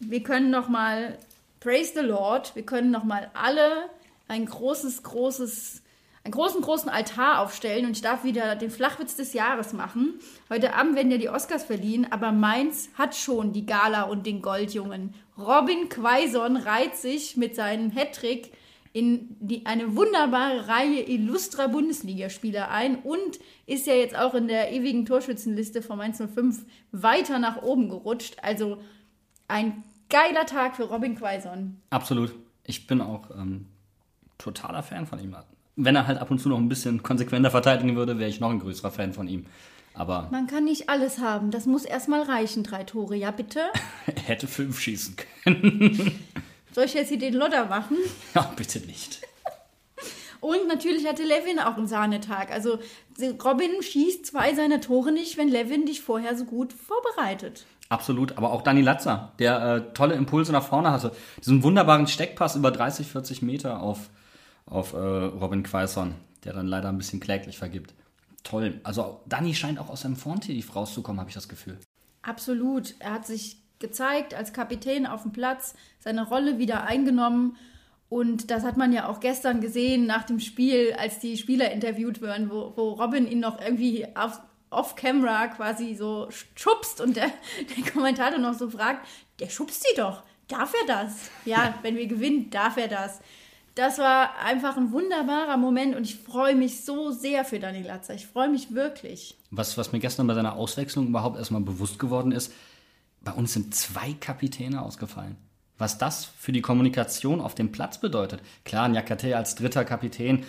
[0.00, 1.16] wir können noch mal,
[1.60, 3.90] praise the Lord, wir können noch mal alle
[4.30, 5.82] ein großes, großes
[6.22, 10.18] einen großen, großen Altar aufstellen und ich darf wieder den Flachwitz des Jahres machen.
[10.50, 14.42] Heute Abend werden ja die Oscars verliehen, aber Mainz hat schon die Gala und den
[14.42, 15.14] Goldjungen.
[15.38, 18.52] Robin Quaison reiht sich mit seinem Hattrick
[18.92, 24.72] in die, eine wunderbare Reihe illustrer Bundesligaspieler ein und ist ja jetzt auch in der
[24.72, 28.36] ewigen Torschützenliste von Mainz 05 weiter nach oben gerutscht.
[28.42, 28.78] Also
[29.48, 31.80] ein geiler Tag für Robin Quaison.
[31.88, 32.34] Absolut.
[32.66, 33.66] Ich bin auch ähm,
[34.40, 35.36] totaler Fan von ihm
[35.84, 38.50] wenn er halt ab und zu noch ein bisschen konsequenter verteidigen würde, wäre ich noch
[38.50, 39.46] ein größerer Fan von ihm.
[39.94, 41.50] Aber Man kann nicht alles haben.
[41.50, 43.16] Das muss erstmal reichen, drei Tore.
[43.16, 43.60] Ja, bitte?
[44.06, 46.12] er hätte fünf schießen können.
[46.72, 47.96] Soll ich jetzt hier den Lodder machen?
[48.34, 49.20] Ja, bitte nicht.
[50.40, 52.50] Und natürlich hatte Levin auch einen Sahnetag.
[52.50, 52.78] Also
[53.44, 57.66] Robin schießt zwei seiner Tore nicht, wenn Levin dich vorher so gut vorbereitet.
[57.90, 61.12] Absolut, aber auch Dani Latzer, der äh, tolle Impulse nach vorne hatte.
[61.40, 64.08] Diesen wunderbaren Steckpass über 30, 40 Meter auf
[64.70, 67.92] auf äh, Robin Quaison, der dann leider ein bisschen kläglich vergibt.
[68.42, 68.80] Toll.
[68.84, 71.78] Also Danny scheint auch aus seinem Formtief rauszukommen, habe ich das Gefühl.
[72.22, 72.94] Absolut.
[73.00, 77.56] Er hat sich gezeigt als Kapitän auf dem Platz, seine Rolle wieder eingenommen.
[78.08, 82.20] Und das hat man ja auch gestern gesehen nach dem Spiel, als die Spieler interviewt
[82.20, 87.30] werden, wo, wo Robin ihn noch irgendwie auf, off-camera quasi so schubst und der,
[87.76, 89.06] der Kommentator noch so fragt,
[89.38, 90.22] der schubst sie doch.
[90.48, 91.30] Darf er das?
[91.44, 93.20] Ja, wenn wir gewinnen, darf er das
[93.74, 98.14] das war einfach ein wunderbarer Moment und ich freue mich so sehr für Daniel Latzer.
[98.14, 99.36] Ich freue mich wirklich.
[99.50, 102.52] Was, was mir gestern bei seiner Auswechslung überhaupt erstmal bewusst geworden ist,
[103.20, 105.36] bei uns sind zwei Kapitäne ausgefallen.
[105.78, 108.42] Was das für die Kommunikation auf dem Platz bedeutet.
[108.64, 110.44] Klar, Nyakate als dritter Kapitän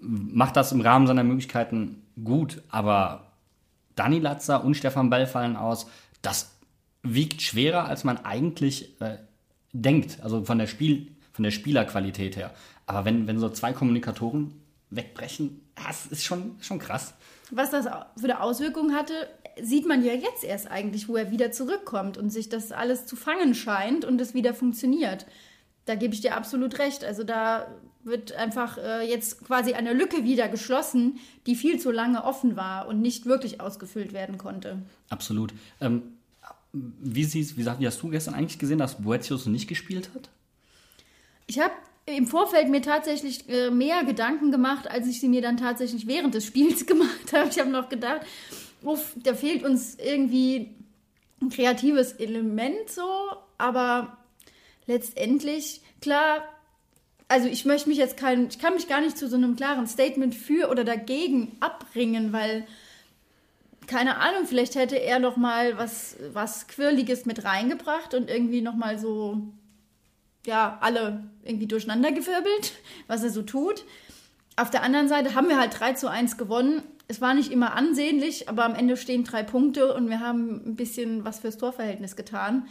[0.00, 3.32] macht das im Rahmen seiner Möglichkeiten gut, aber
[3.96, 5.86] Dani Latzer und Stefan Bell fallen aus.
[6.22, 6.50] Das
[7.02, 9.18] wiegt schwerer, als man eigentlich äh,
[9.72, 10.18] denkt.
[10.22, 12.54] Also von der Spiel, von der Spielerqualität her.
[12.86, 14.54] Aber wenn, wenn so zwei Kommunikatoren
[14.90, 17.14] wegbrechen, das ist schon, schon krass.
[17.50, 19.12] Was das für eine Auswirkung hatte,
[19.60, 23.16] sieht man ja jetzt erst eigentlich, wo er wieder zurückkommt und sich das alles zu
[23.16, 25.26] fangen scheint und es wieder funktioniert.
[25.86, 27.04] Da gebe ich dir absolut recht.
[27.04, 27.66] Also da
[28.04, 32.86] wird einfach äh, jetzt quasi eine Lücke wieder geschlossen, die viel zu lange offen war
[32.86, 34.82] und nicht wirklich ausgefüllt werden konnte.
[35.08, 35.52] Absolut.
[35.80, 36.02] Ähm,
[36.72, 40.30] wie, siehst, wie, wie hast du gestern eigentlich gesehen, dass Boetius nicht gespielt hat?
[41.46, 41.74] Ich habe
[42.06, 46.34] im Vorfeld mir tatsächlich äh, mehr Gedanken gemacht, als ich sie mir dann tatsächlich während
[46.34, 47.48] des Spiels gemacht habe.
[47.48, 48.26] Ich habe noch gedacht,
[48.82, 50.74] uff, da fehlt uns irgendwie
[51.40, 53.08] ein kreatives Element so,
[53.58, 54.18] aber
[54.86, 56.44] letztendlich, klar,
[57.28, 59.86] also ich möchte mich jetzt kein, ich kann mich gar nicht zu so einem klaren
[59.86, 62.66] Statement für oder dagegen abbringen, weil
[63.86, 68.74] keine Ahnung, vielleicht hätte er noch mal was was quirliges mit reingebracht und irgendwie noch
[68.74, 69.42] mal so
[70.46, 72.72] ja, alle irgendwie durcheinandergewirbelt,
[73.06, 73.84] was er so tut.
[74.56, 77.74] Auf der anderen Seite haben wir halt 3 zu 1 gewonnen Es war nicht immer
[77.74, 82.14] ansehnlich, aber am Ende stehen drei Punkte und wir haben ein bisschen was fürs Torverhältnis
[82.16, 82.66] getan.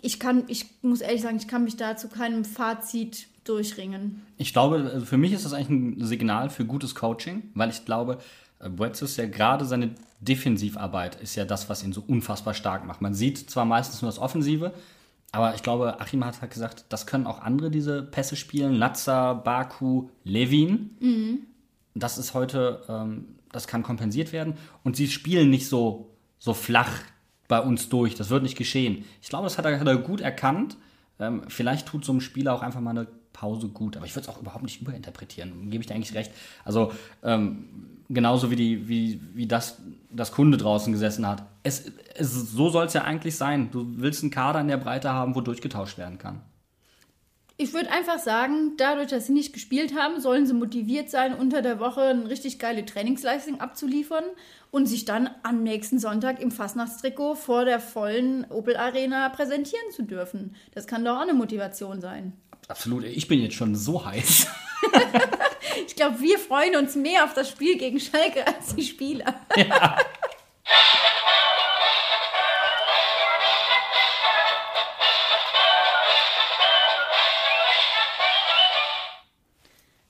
[0.00, 4.22] Ich kann, ich muss ehrlich sagen, ich kann mich da zu keinem Fazit durchringen.
[4.36, 7.84] Ich glaube, also für mich ist das eigentlich ein Signal für gutes Coaching, weil ich
[7.84, 8.18] glaube,
[8.60, 13.00] Boetzus ja gerade seine Defensivarbeit ist ja das, was ihn so unfassbar stark macht.
[13.00, 14.72] Man sieht zwar meistens nur das Offensive,
[15.32, 18.74] aber ich glaube, Achim hat halt gesagt, das können auch andere diese Pässe spielen.
[18.74, 20.96] Latza, Baku, Levin.
[21.00, 21.38] Mhm.
[21.94, 24.54] Das ist heute, ähm, das kann kompensiert werden.
[24.84, 27.02] Und sie spielen nicht so, so flach
[27.46, 28.14] bei uns durch.
[28.14, 29.04] Das wird nicht geschehen.
[29.20, 30.76] Ich glaube, das hat er, hat er gut erkannt.
[31.18, 33.06] Ähm, vielleicht tut so ein Spieler auch einfach mal eine
[33.38, 33.96] Pause gut.
[33.96, 35.70] Aber ich würde es auch überhaupt nicht überinterpretieren.
[35.70, 36.32] Gebe ich dir eigentlich recht.
[36.64, 37.68] Also, ähm,
[38.08, 39.78] genauso wie, die, wie, wie das,
[40.10, 41.44] das Kunde draußen gesessen hat.
[41.62, 43.70] Es, es, so soll es ja eigentlich sein.
[43.70, 46.40] Du willst einen Kader in der Breite haben, wo durchgetauscht werden kann.
[47.60, 51.60] Ich würde einfach sagen, dadurch, dass sie nicht gespielt haben, sollen sie motiviert sein, unter
[51.60, 54.24] der Woche eine richtig geile Trainingsleistung abzuliefern
[54.70, 60.02] und sich dann am nächsten Sonntag im Fastnachtstrikot vor der vollen Opel Arena präsentieren zu
[60.02, 60.54] dürfen.
[60.72, 62.32] Das kann doch auch eine Motivation sein.
[62.68, 63.04] Absolut.
[63.04, 64.46] Ich bin jetzt schon so heiß.
[65.86, 69.34] ich glaube, wir freuen uns mehr auf das Spiel gegen Schalke als die Spieler.
[69.56, 69.96] Ja.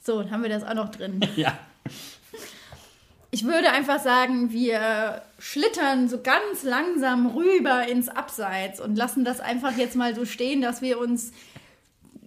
[0.01, 1.21] So, dann haben wir das auch noch drin.
[1.37, 1.57] Ja.
[3.31, 9.41] Ich würde einfach sagen, wir schlittern so ganz langsam rüber ins Abseits und lassen das
[9.41, 11.33] einfach jetzt mal so stehen, dass wir uns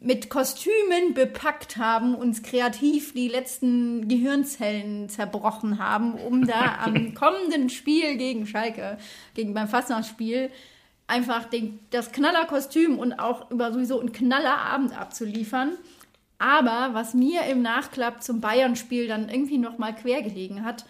[0.04, 7.70] mit Kostümen bepackt haben, uns kreativ die letzten Gehirnzellen zerbrochen haben, um da am kommenden
[7.70, 8.97] Spiel gegen Schalke,
[9.36, 10.49] gegen beim Fastnachtsspiel,
[11.06, 15.74] einfach den, das Knallerkostüm und auch über sowieso einen Knallerabend abzuliefern.
[16.39, 20.86] Aber was mir im Nachklapp zum Bayern-Spiel dann irgendwie nochmal quer gelegen hat,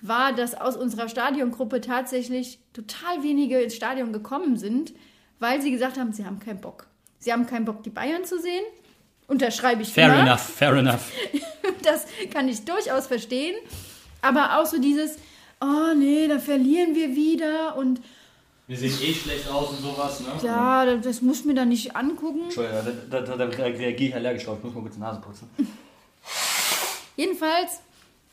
[0.00, 4.94] war, dass aus unserer Stadiongruppe tatsächlich total wenige ins Stadion gekommen sind,
[5.40, 6.86] weil sie gesagt haben, sie haben keinen Bock.
[7.22, 8.64] Sie haben keinen Bock, die Bayern zu sehen.
[9.28, 10.22] Unterschreibe ich Fair immer.
[10.22, 11.12] enough, fair enough.
[11.82, 13.54] das kann ich durchaus verstehen.
[14.22, 15.18] Aber auch so dieses,
[15.60, 18.00] oh nee, da verlieren wir wieder und.
[18.66, 20.26] Wir sehen eh schlecht aus und sowas, ne?
[20.42, 22.42] Ja, das, das muss mir dann nicht angucken.
[22.44, 24.58] Entschuldigung, da, da, da, da reagiere ich allergisch drauf.
[24.58, 25.48] Ich muss mal kurz die Nase putzen.
[27.16, 27.80] Jedenfalls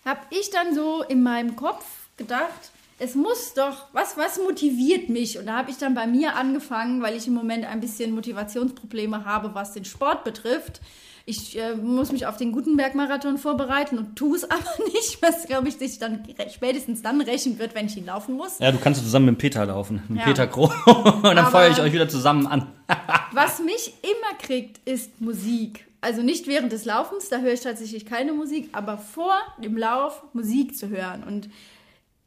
[0.03, 1.85] habe ich dann so in meinem Kopf
[2.17, 5.39] gedacht, es muss doch, was, was motiviert mich?
[5.39, 9.25] Und da habe ich dann bei mir angefangen, weil ich im Moment ein bisschen Motivationsprobleme
[9.25, 10.81] habe, was den Sport betrifft.
[11.25, 15.69] Ich äh, muss mich auf den Gutenberg-Marathon vorbereiten und tue es aber nicht, was, glaube
[15.69, 16.23] ich, sich dann
[16.53, 18.59] spätestens dann rächen wird, wenn ich ihn laufen muss.
[18.59, 20.25] Ja, du kannst zusammen mit Peter laufen, mit ja.
[20.25, 20.71] Peter Kroh.
[20.85, 22.67] und dann feuere ich euch wieder zusammen an.
[23.31, 25.85] was mich immer kriegt, ist Musik.
[26.01, 30.23] Also nicht während des Laufens, da höre ich tatsächlich keine Musik, aber vor dem Lauf
[30.33, 31.23] Musik zu hören.
[31.23, 31.49] Und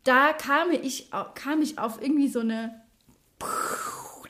[0.04, 2.80] da kam ich, kam ich auf irgendwie so eine.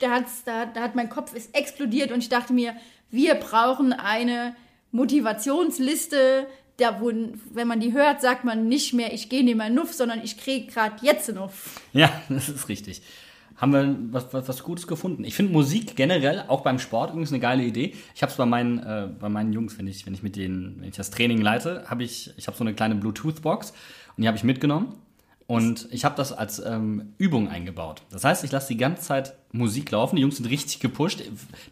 [0.01, 2.75] Da, hat's, da, da hat mein Kopf ist explodiert und ich dachte mir,
[3.11, 4.57] wir brauchen eine
[4.91, 6.47] Motivationsliste.
[6.79, 7.13] Da wo,
[7.53, 10.39] wenn man die hört, sagt man nicht mehr, ich gehe nicht mehr Nuff, sondern ich
[10.39, 11.81] kriege gerade jetzt Nuff.
[11.93, 13.03] Ja, das ist richtig.
[13.57, 15.23] Haben wir was, was, was Gutes gefunden.
[15.25, 17.95] Ich finde Musik generell, auch beim Sport, übrigens eine geile Idee.
[18.15, 20.81] Ich habe es bei meinen, äh, bei meinen Jungs, wenn ich, wenn ich mit denen,
[20.81, 23.73] wenn ich das Training leite, habe ich, ich habe so eine kleine Bluetooth-Box
[24.17, 24.97] und die habe ich mitgenommen.
[25.53, 28.01] Und ich habe das als ähm, Übung eingebaut.
[28.11, 30.17] Das heißt, ich lasse die ganze Zeit Musik laufen.
[30.17, 31.23] Die Jungs sind richtig gepusht.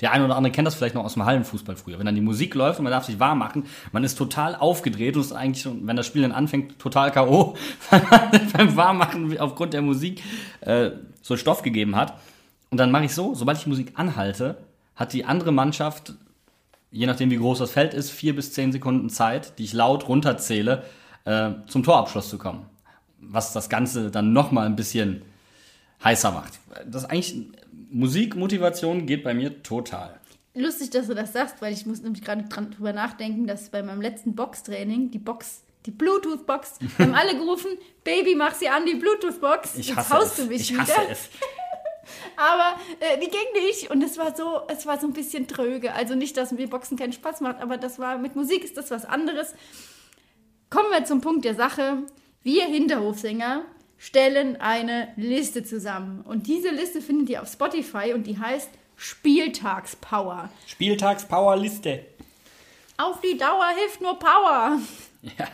[0.02, 1.98] Der eine oder andere kennt das vielleicht noch aus dem Hallenfußball früher.
[1.98, 5.16] Wenn dann die Musik läuft und man darf sich warm machen, man ist total aufgedreht
[5.16, 7.56] und ist eigentlich, wenn das Spiel dann anfängt, total K.O.,
[7.90, 10.22] weil man beim Warmmachen aufgrund der Musik
[10.60, 10.90] äh,
[11.22, 12.18] so Stoff gegeben hat.
[12.68, 14.58] Und dann mache ich so, sobald ich Musik anhalte,
[14.94, 16.12] hat die andere Mannschaft,
[16.90, 20.06] je nachdem wie groß das Feld ist, vier bis zehn Sekunden Zeit, die ich laut
[20.06, 20.82] runterzähle,
[21.24, 22.69] äh, zum Torabschluss zu kommen
[23.20, 25.22] was das Ganze dann nochmal ein bisschen
[26.02, 26.58] heißer macht.
[26.86, 27.36] Das eigentlich
[27.90, 30.18] Musikmotivation geht bei mir total.
[30.54, 34.00] Lustig, dass du das sagst, weil ich muss nämlich gerade drüber nachdenken, dass bei meinem
[34.00, 37.70] letzten Boxtraining die Box, die Bluetooth-Box, haben alle gerufen,
[38.02, 39.76] Baby, mach sie an, die Bluetooth-Box.
[39.76, 40.44] Ich hasse Jetzt haust es.
[40.44, 41.10] du mich ich hasse wieder.
[41.10, 41.28] es.
[42.36, 45.92] aber äh, die ging nicht und es war so, es war so ein bisschen tröge.
[45.94, 48.90] Also nicht, dass mir Boxen keinen Spaß macht, aber das war mit Musik ist das
[48.90, 49.54] was anderes.
[50.68, 51.98] Kommen wir zum Punkt der Sache.
[52.42, 53.66] Wir Hinterhofsänger
[53.98, 56.22] stellen eine Liste zusammen.
[56.22, 60.48] Und diese Liste findet ihr auf Spotify und die heißt Spieltagspower.
[60.66, 62.06] Spieltagspower-Liste.
[62.96, 64.78] Auf die Dauer hilft nur Power.
[65.22, 65.48] Ja.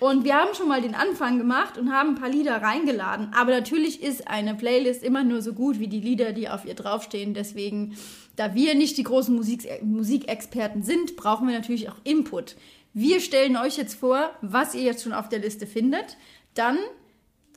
[0.00, 3.32] Und wir haben schon mal den Anfang gemacht und haben ein paar Lieder reingeladen.
[3.34, 6.74] Aber natürlich ist eine Playlist immer nur so gut wie die Lieder, die auf ihr
[6.74, 7.34] draufstehen.
[7.34, 7.96] Deswegen,
[8.36, 12.56] da wir nicht die großen Musik Musikexperten sind, brauchen wir natürlich auch Input.
[13.00, 16.16] Wir stellen euch jetzt vor, was ihr jetzt schon auf der Liste findet.
[16.54, 16.76] Dann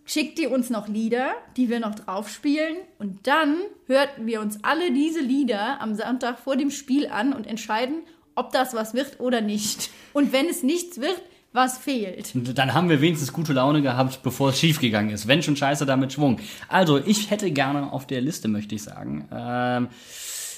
[0.06, 2.76] schickt ihr uns noch Lieder, die wir noch drauf spielen.
[3.00, 7.48] Und dann hörten wir uns alle diese Lieder am Sonntag vor dem Spiel an und
[7.48, 8.04] entscheiden,
[8.36, 9.90] ob das was wird oder nicht.
[10.14, 11.20] Und wenn es nichts wird,
[11.54, 12.34] was fehlt.
[12.56, 15.28] Dann haben wir wenigstens gute Laune gehabt, bevor es schiefgegangen ist.
[15.28, 16.40] Wenn schon scheiße, damit Schwung.
[16.68, 19.90] Also, ich hätte gerne auf der Liste, möchte ich sagen, ähm, äh,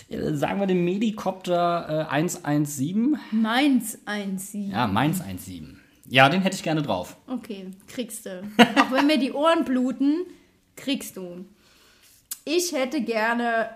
[0.10, 3.18] sagen wir den Medikopter äh, 117.
[3.32, 4.72] Mainz 1-7.
[4.72, 5.80] Ja, Mainz 17.
[6.10, 7.16] Ja, den hätte ich gerne drauf.
[7.28, 8.44] Okay, kriegst du.
[8.76, 10.26] Auch wenn mir die Ohren bluten,
[10.76, 11.46] kriegst du.
[12.46, 13.70] Ich hätte gerne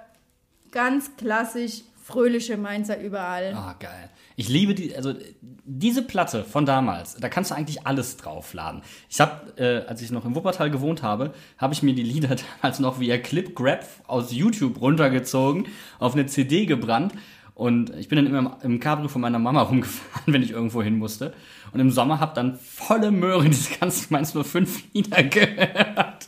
[0.72, 3.54] ganz klassisch fröhliche Mainzer überall.
[3.54, 4.10] Ah, geil.
[4.38, 8.82] Ich liebe die, also diese Platte von damals, da kannst du eigentlich alles draufladen.
[9.10, 12.38] Ich habe, äh, als ich noch in Wuppertal gewohnt habe, habe ich mir die Lieder
[12.62, 15.68] damals noch via Clip Grab aus YouTube runtergezogen,
[16.00, 17.14] auf eine CD gebrannt
[17.56, 20.98] und ich bin dann immer im Cabrio von meiner Mama rumgefahren, wenn ich irgendwo hin
[20.98, 21.34] musste.
[21.74, 26.26] Und im Sommer habe dann volle Möhre diese ganzen nur fünf Lieder gehört.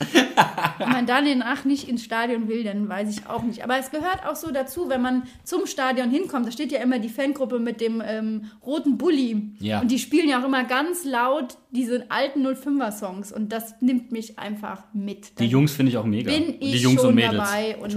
[0.89, 3.63] Wenn man dann in Ach nicht ins Stadion will, dann weiß ich auch nicht.
[3.63, 6.47] Aber es gehört auch so dazu, wenn man zum Stadion hinkommt.
[6.47, 9.51] Da steht ja immer die Fangruppe mit dem ähm, roten Bulli.
[9.59, 9.81] Ja.
[9.81, 13.31] Und die spielen ja auch immer ganz laut diese alten 05er-Songs.
[13.31, 15.29] Und das nimmt mich einfach mit.
[15.31, 16.31] Die Dann Jungs finde ich auch mega.
[16.31, 17.35] bin ich die Jungs schon und Mädels.
[17.37, 17.95] dabei und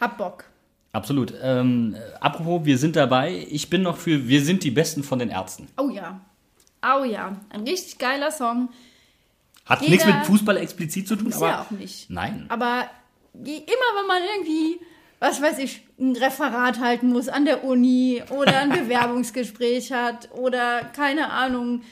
[0.00, 0.44] hab Bock.
[0.92, 1.34] Absolut.
[1.42, 3.44] Ähm, äh, apropos, wir sind dabei.
[3.50, 5.66] Ich bin noch für Wir sind die Besten von den Ärzten.
[5.78, 6.20] Oh ja.
[6.82, 7.36] Oh ja.
[7.50, 8.68] Ein richtig geiler Song.
[9.64, 11.48] Hat Jeder- nichts mit Fußball explizit zu tun, Ist aber.
[11.48, 12.10] ja auch nicht.
[12.10, 12.46] Nein.
[12.48, 12.86] Aber
[13.34, 14.80] immer wenn man irgendwie,
[15.20, 20.82] was weiß ich, ein Referat halten muss an der Uni oder ein Bewerbungsgespräch hat oder
[20.84, 21.82] keine Ahnung,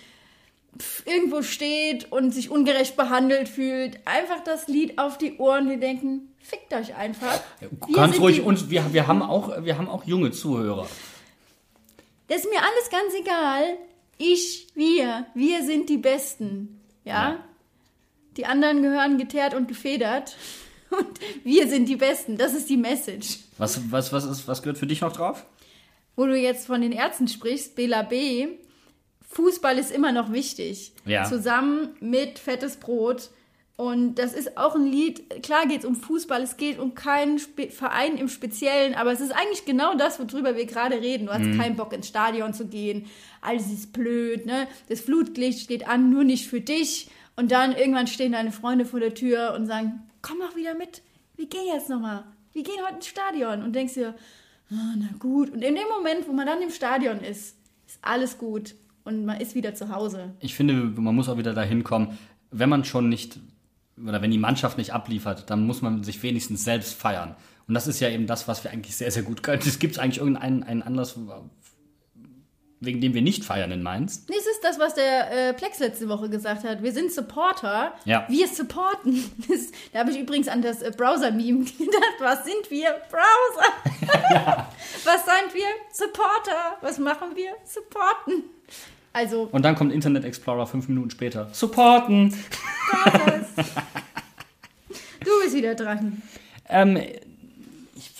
[1.04, 6.32] irgendwo steht und sich ungerecht behandelt fühlt, einfach das Lied auf die Ohren, die denken,
[6.38, 7.40] fickt euch einfach.
[7.60, 10.86] Wir Ganz ruhig uns, wir, wir, haben auch, wir haben auch junge Zuhörer.
[12.28, 13.76] Das ist mir alles ganz egal.
[14.18, 16.80] Ich, wir, wir sind die Besten.
[17.04, 17.30] Ja?
[17.32, 17.44] Ja.
[18.36, 20.36] Die anderen gehören geteert und gefedert.
[20.90, 21.06] Und
[21.44, 22.36] wir sind die Besten.
[22.36, 23.38] Das ist die Message.
[23.58, 25.46] Was, was, was, ist, was gehört für dich noch drauf?
[26.16, 28.48] Wo du jetzt von den Ärzten sprichst, Bela B.,
[29.28, 30.92] Fußball ist immer noch wichtig.
[31.04, 31.24] Ja.
[31.24, 33.30] Zusammen mit Fettes Brot.
[33.76, 37.38] Und das ist auch ein Lied, klar geht es um Fußball, es geht um keinen
[37.38, 41.26] Spe Verein im Speziellen, aber es ist eigentlich genau das, worüber wir gerade reden.
[41.26, 41.56] Du hast Mhm.
[41.58, 43.06] keinen Bock ins Stadion zu gehen,
[43.40, 44.66] alles ist blöd, ne?
[44.90, 47.08] Das Flutlicht steht an, nur nicht für dich.
[47.40, 51.00] Und dann irgendwann stehen deine Freunde vor der Tür und sagen, komm doch wieder mit,
[51.36, 53.62] wir gehen jetzt nochmal, wir gehen heute ins Stadion.
[53.62, 54.14] Und denkst dir,
[54.70, 55.48] ah, na gut.
[55.48, 58.74] Und in dem Moment, wo man dann im Stadion ist, ist alles gut
[59.04, 60.34] und man ist wieder zu Hause.
[60.40, 62.18] Ich finde, man muss auch wieder dahin kommen,
[62.50, 63.40] wenn man schon nicht,
[63.96, 67.36] oder wenn die Mannschaft nicht abliefert, dann muss man sich wenigstens selbst feiern.
[67.66, 69.62] Und das ist ja eben das, was wir eigentlich sehr, sehr gut können.
[69.66, 71.16] Es gibt eigentlich irgendeinen einen Anlass,
[72.80, 74.24] wegen dem wir nicht feiern in Mainz.
[74.26, 76.82] Das ist das, was der äh, Plex letzte Woche gesagt hat.
[76.82, 77.92] Wir sind Supporter.
[78.04, 78.26] Ja.
[78.28, 79.22] Wir supporten.
[79.48, 82.16] Das, da habe ich übrigens an das äh, Browser-Meme gedacht.
[82.20, 82.96] Was sind wir?
[83.10, 83.72] Browser.
[85.04, 85.66] Was sind wir?
[85.92, 86.78] Supporter.
[86.80, 87.50] Was machen wir?
[87.64, 88.44] Supporten.
[89.12, 91.48] Also, Und dann kommt Internet Explorer fünf Minuten später.
[91.52, 92.32] Supporten!
[95.20, 96.22] Du bist wieder dran.
[96.68, 96.96] Ähm,
[97.96, 98.12] ich,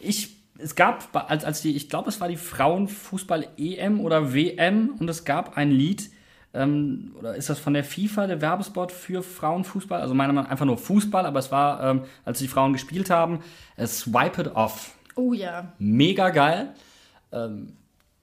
[0.00, 5.08] ich, es gab, als, als die, ich glaube, es war die Frauenfußball-EM oder WM und
[5.08, 6.10] es gab ein Lied,
[6.56, 10.00] ähm, oder ist das von der FIFA, der Werbespot für Frauenfußball?
[10.00, 13.10] Also meiner Meinung nach einfach nur Fußball, aber es war, ähm, als die Frauen gespielt
[13.10, 13.40] haben,
[13.76, 14.92] äh, Swipe It Off.
[15.14, 15.72] Oh ja.
[15.78, 16.74] Mega geil.
[17.32, 17.76] Ähm,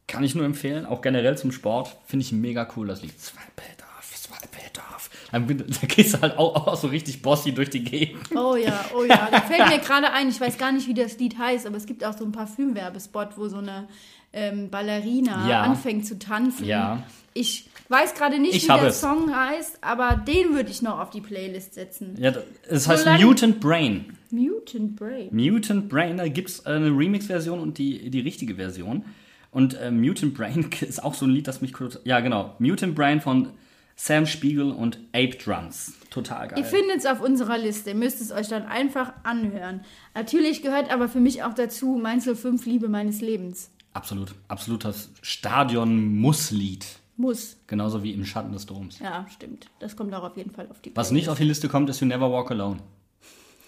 [0.07, 1.95] kann ich nur empfehlen, auch generell zum Sport.
[2.05, 3.19] Finde ich mega cool, das Lied.
[3.19, 5.09] Swipe It Off, Swipe It Off.
[5.33, 8.21] Dann, da gehst du halt auch, auch so richtig bossy durch die Gegend.
[8.35, 9.27] Oh ja, oh ja.
[9.31, 11.85] Da fällt mir gerade ein, ich weiß gar nicht, wie das Lied heißt, aber es
[11.85, 13.87] gibt auch so einen Parfümwerbespot, wo so eine
[14.31, 15.61] ähm, Ballerina Ja.
[15.63, 16.65] anfängt zu tanzen.
[16.65, 17.03] Ja.
[17.33, 19.01] Ich weiß gerade nicht, Ich wie der es.
[19.01, 22.15] Song heißt, aber den würde ich noch auf die Playlist setzen.
[22.19, 22.31] Ja,
[22.69, 24.17] es heißt Solange- Mutant Brain.
[24.31, 25.29] Mutant Brain.
[25.31, 29.03] Mutant Brain, da gibt es eine Remix-Version und die, die richtige Version.
[29.51, 31.99] Und äh, Mutant Brain ist auch so ein Lied, das mich kurz.
[32.03, 32.55] Ja, genau.
[32.59, 33.49] Mutant Brain von
[33.95, 35.93] Sam Spiegel und Ape Drums.
[36.09, 36.59] Total geil.
[36.59, 39.81] Ihr findet es auf unserer Liste, ihr müsst es euch dann einfach anhören.
[40.13, 43.71] Natürlich gehört aber für mich auch dazu Mainz 05 Liebe meines Lebens.
[43.93, 44.33] Absolut.
[44.47, 46.85] Absolutes Stadion-Muss-Lied.
[47.15, 47.57] Muss.
[47.67, 48.97] Genauso wie im Schatten des Doms.
[48.97, 49.67] Ja, stimmt.
[49.79, 52.01] Das kommt auch auf jeden Fall auf die Was nicht auf die Liste kommt, ist
[52.01, 52.79] You Never Walk Alone.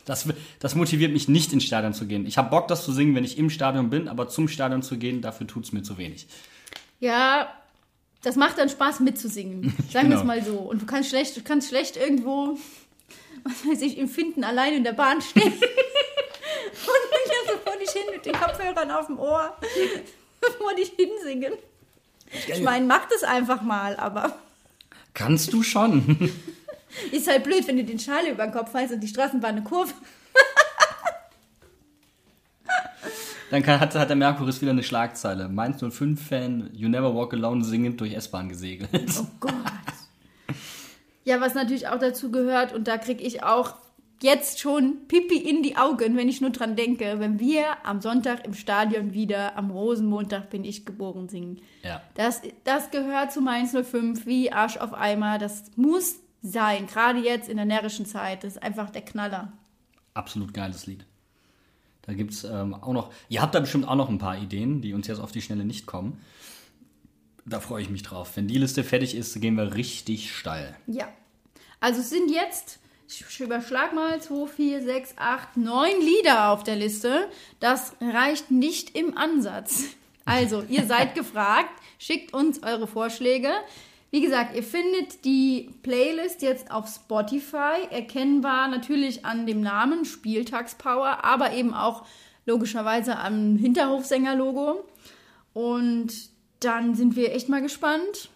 [0.06, 0.28] Das,
[0.60, 2.26] das motiviert mich nicht, ins Stadion zu gehen.
[2.26, 4.98] Ich habe Bock, das zu singen, wenn ich im Stadion bin, aber zum Stadion zu
[4.98, 6.28] gehen, dafür tut es mir zu wenig.
[7.00, 7.50] Ja,
[8.26, 9.74] das macht dann Spaß mitzusingen.
[9.92, 10.24] Sagen wir es Genau.
[10.24, 10.58] mal so.
[10.58, 12.58] Und du kannst schlecht, du kannst schlecht irgendwo,
[13.44, 15.54] was weiß ich, im Finden allein in der Bahn stehen.
[15.54, 19.56] und hier so vor dich hin mit den Kopfhörern auf dem Ohr,
[20.58, 21.54] vor dich hinsingen.
[22.48, 24.36] Ich meine, mach das einfach mal, aber
[25.14, 26.32] Kannst du schon.
[27.12, 29.64] ist halt blöd, wenn du den Schal über den Kopf hast und die Straßenbahn eine
[29.64, 29.94] Kurve.
[33.56, 35.48] Dann kann, hat, hat der Merkuris wieder eine Schlagzeile.
[35.48, 38.90] Mainz 05-Fan, You Never Walk Alone singend durch S-Bahn gesegelt.
[39.18, 39.54] Oh Gott.
[41.24, 43.76] Ja, was natürlich auch dazu gehört, und da kriege ich auch
[44.22, 48.46] jetzt schon Pipi in die Augen, wenn ich nur dran denke, wenn wir am Sonntag
[48.46, 51.62] im Stadion wieder am Rosenmontag bin ich geboren singen.
[51.82, 52.02] Ja.
[52.16, 55.38] Das, das gehört zu Mainz 05 wie Arsch auf Eimer.
[55.38, 58.44] Das muss sein, gerade jetzt in der närrischen Zeit.
[58.44, 59.54] Das ist einfach der Knaller.
[60.14, 61.06] Absolut geiles Lied.
[62.06, 64.82] Da gibt es ähm, auch noch, ihr habt da bestimmt auch noch ein paar Ideen,
[64.82, 66.22] die uns jetzt auf die Schnelle nicht kommen.
[67.46, 68.32] Da freue ich mich drauf.
[68.36, 70.76] Wenn die Liste fertig ist, gehen wir richtig steil.
[70.88, 71.08] Ja.
[71.80, 76.76] Also es sind jetzt, ich überschlag mal, 2, 4, 6, 8, 9 Lieder auf der
[76.76, 77.28] Liste.
[77.60, 79.84] Das reicht nicht im Ansatz.
[80.26, 83.50] Also, ihr seid gefragt, schickt uns eure Vorschläge.
[84.16, 91.26] Wie gesagt, ihr findet die Playlist jetzt auf Spotify, erkennbar natürlich an dem Namen Spieltagspower,
[91.26, 92.06] aber eben auch
[92.46, 94.86] logischerweise am Hinterhofsänger-Logo.
[95.52, 96.14] Und
[96.62, 98.30] dann sind wir echt mal gespannt,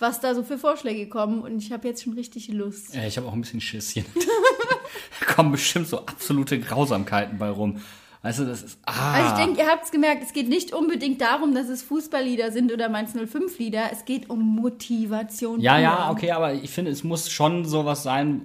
[0.00, 1.42] was da so für Vorschläge kommen.
[1.42, 2.92] Und ich habe jetzt schon richtig Lust.
[2.92, 4.04] Ja, ich habe auch ein bisschen Schisschen.
[5.20, 7.80] da kommen bestimmt so absolute Grausamkeiten bei rum.
[8.22, 8.78] Weißt du, das ist.
[8.84, 9.14] Ah.
[9.14, 12.52] Also ich denke, ihr habt es gemerkt, es geht nicht unbedingt darum, dass es Fußballlieder
[12.52, 13.90] sind oder Mainz 05 Lieder.
[13.92, 15.60] Es geht um Motivation.
[15.60, 18.42] Ja, ja, okay, aber ich finde, es muss schon sowas sein,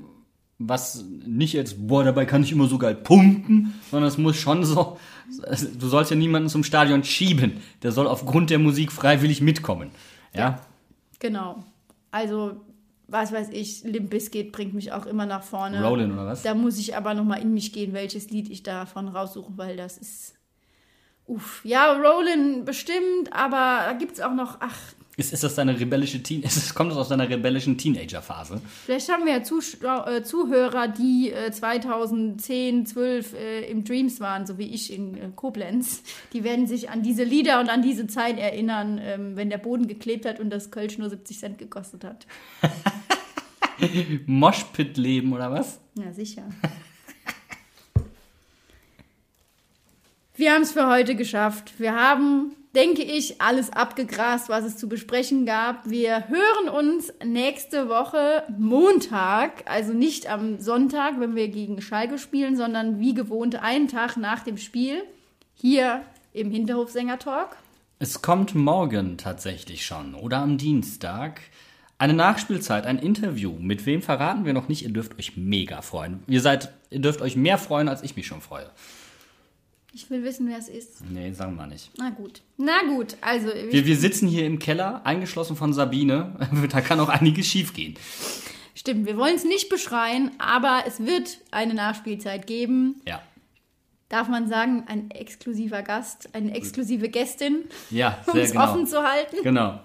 [0.59, 4.65] was nicht jetzt, boah, dabei kann ich immer so geil pumpen, sondern es muss schon
[4.65, 4.97] so,
[5.79, 7.61] du sollst ja niemanden zum Stadion schieben.
[7.83, 9.91] Der soll aufgrund der Musik freiwillig mitkommen.
[10.33, 10.61] Ja?
[11.19, 11.63] Genau.
[12.09, 12.61] Also,
[13.07, 15.83] was weiß ich, Limp Bizkit bringt mich auch immer nach vorne.
[15.83, 16.43] Rollin oder was?
[16.43, 19.97] Da muss ich aber nochmal in mich gehen, welches Lied ich davon raussuche, weil das
[19.97, 20.35] ist.
[21.25, 21.61] Uff.
[21.63, 24.77] Ja, Rollin bestimmt, aber da gibt es auch noch, ach,
[25.19, 28.61] Ist, ist das deine rebellische Teen, ist, kommt das aus deiner rebellischen Teenager-Phase?
[28.85, 34.45] Vielleicht haben wir ja Zusch äh, Zuhörer, die äh, 2010, 12 äh, im Dreams waren,
[34.45, 36.03] so wie ich in äh, Koblenz.
[36.33, 39.87] Die werden sich an diese Lieder und an diese Zeit erinnern, ähm, wenn der Boden
[39.87, 42.27] geklebt hat und das Kölsch nur 70 Cent gekostet hat.
[44.27, 45.79] Moshpit-Leben oder was?
[45.95, 46.43] Ja, sicher.
[50.35, 51.79] Wir haben es für heute geschafft.
[51.79, 55.89] Wir haben, denke ich, alles abgegrast, was es zu besprechen gab.
[55.89, 62.55] Wir hören uns nächste Woche Montag, also nicht am Sonntag, wenn wir gegen Schalke spielen,
[62.55, 65.01] sondern wie gewohnt einen Tag nach dem Spiel
[65.55, 66.03] hier
[66.33, 67.57] im Hinterhofsänger-Talk.
[67.97, 71.41] Es kommt morgen tatsächlich schon oder am Dienstag.
[71.97, 73.55] Eine Nachspielzeit, ein Interview.
[73.59, 74.83] Mit wem verraten wir noch nicht?
[74.83, 76.19] Ihr dürft euch mega freuen.
[76.27, 78.69] Ihr seid, ihr dürft euch mehr freuen, als ich mich schon freue.
[79.99, 81.01] Ich will wissen, wer es ist.
[81.09, 81.89] Nee, sagen wir nicht.
[81.97, 82.41] Na gut.
[82.55, 86.35] Na gut, also Wir, wir sitzen hier im Keller, eingeschlossen von Sabine.
[86.71, 87.95] Da kann auch einiges schiefgehen.
[88.75, 93.01] stimmt, wir wollen es nicht beschreien, aber es wird eine Nachspielzeit geben.
[93.07, 93.23] Ja.
[94.09, 98.65] darf man sagen, ein exklusiver Gast, eine exklusive Gästin, Ja, um es genau.
[98.65, 99.37] offen zu halten.
[99.41, 99.79] Genau.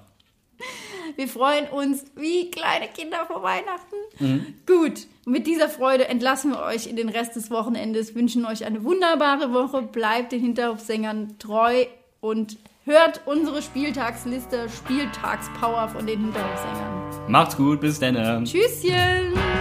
[1.16, 3.96] Wir freuen uns wie kleine Kinder vor Weihnachten.
[4.18, 4.54] Mhm.
[4.66, 8.84] Gut, mit dieser Freude entlassen wir euch in den Rest des Wochenendes, wünschen euch eine
[8.84, 11.86] wunderbare Woche, bleibt den Hinterhofsängern treu
[12.20, 17.30] und hört unsere Spieltagsliste Spieltagspower von den Hinterhofsängern.
[17.30, 18.44] Macht's gut, bis dann.
[18.44, 19.51] Tschüsschen!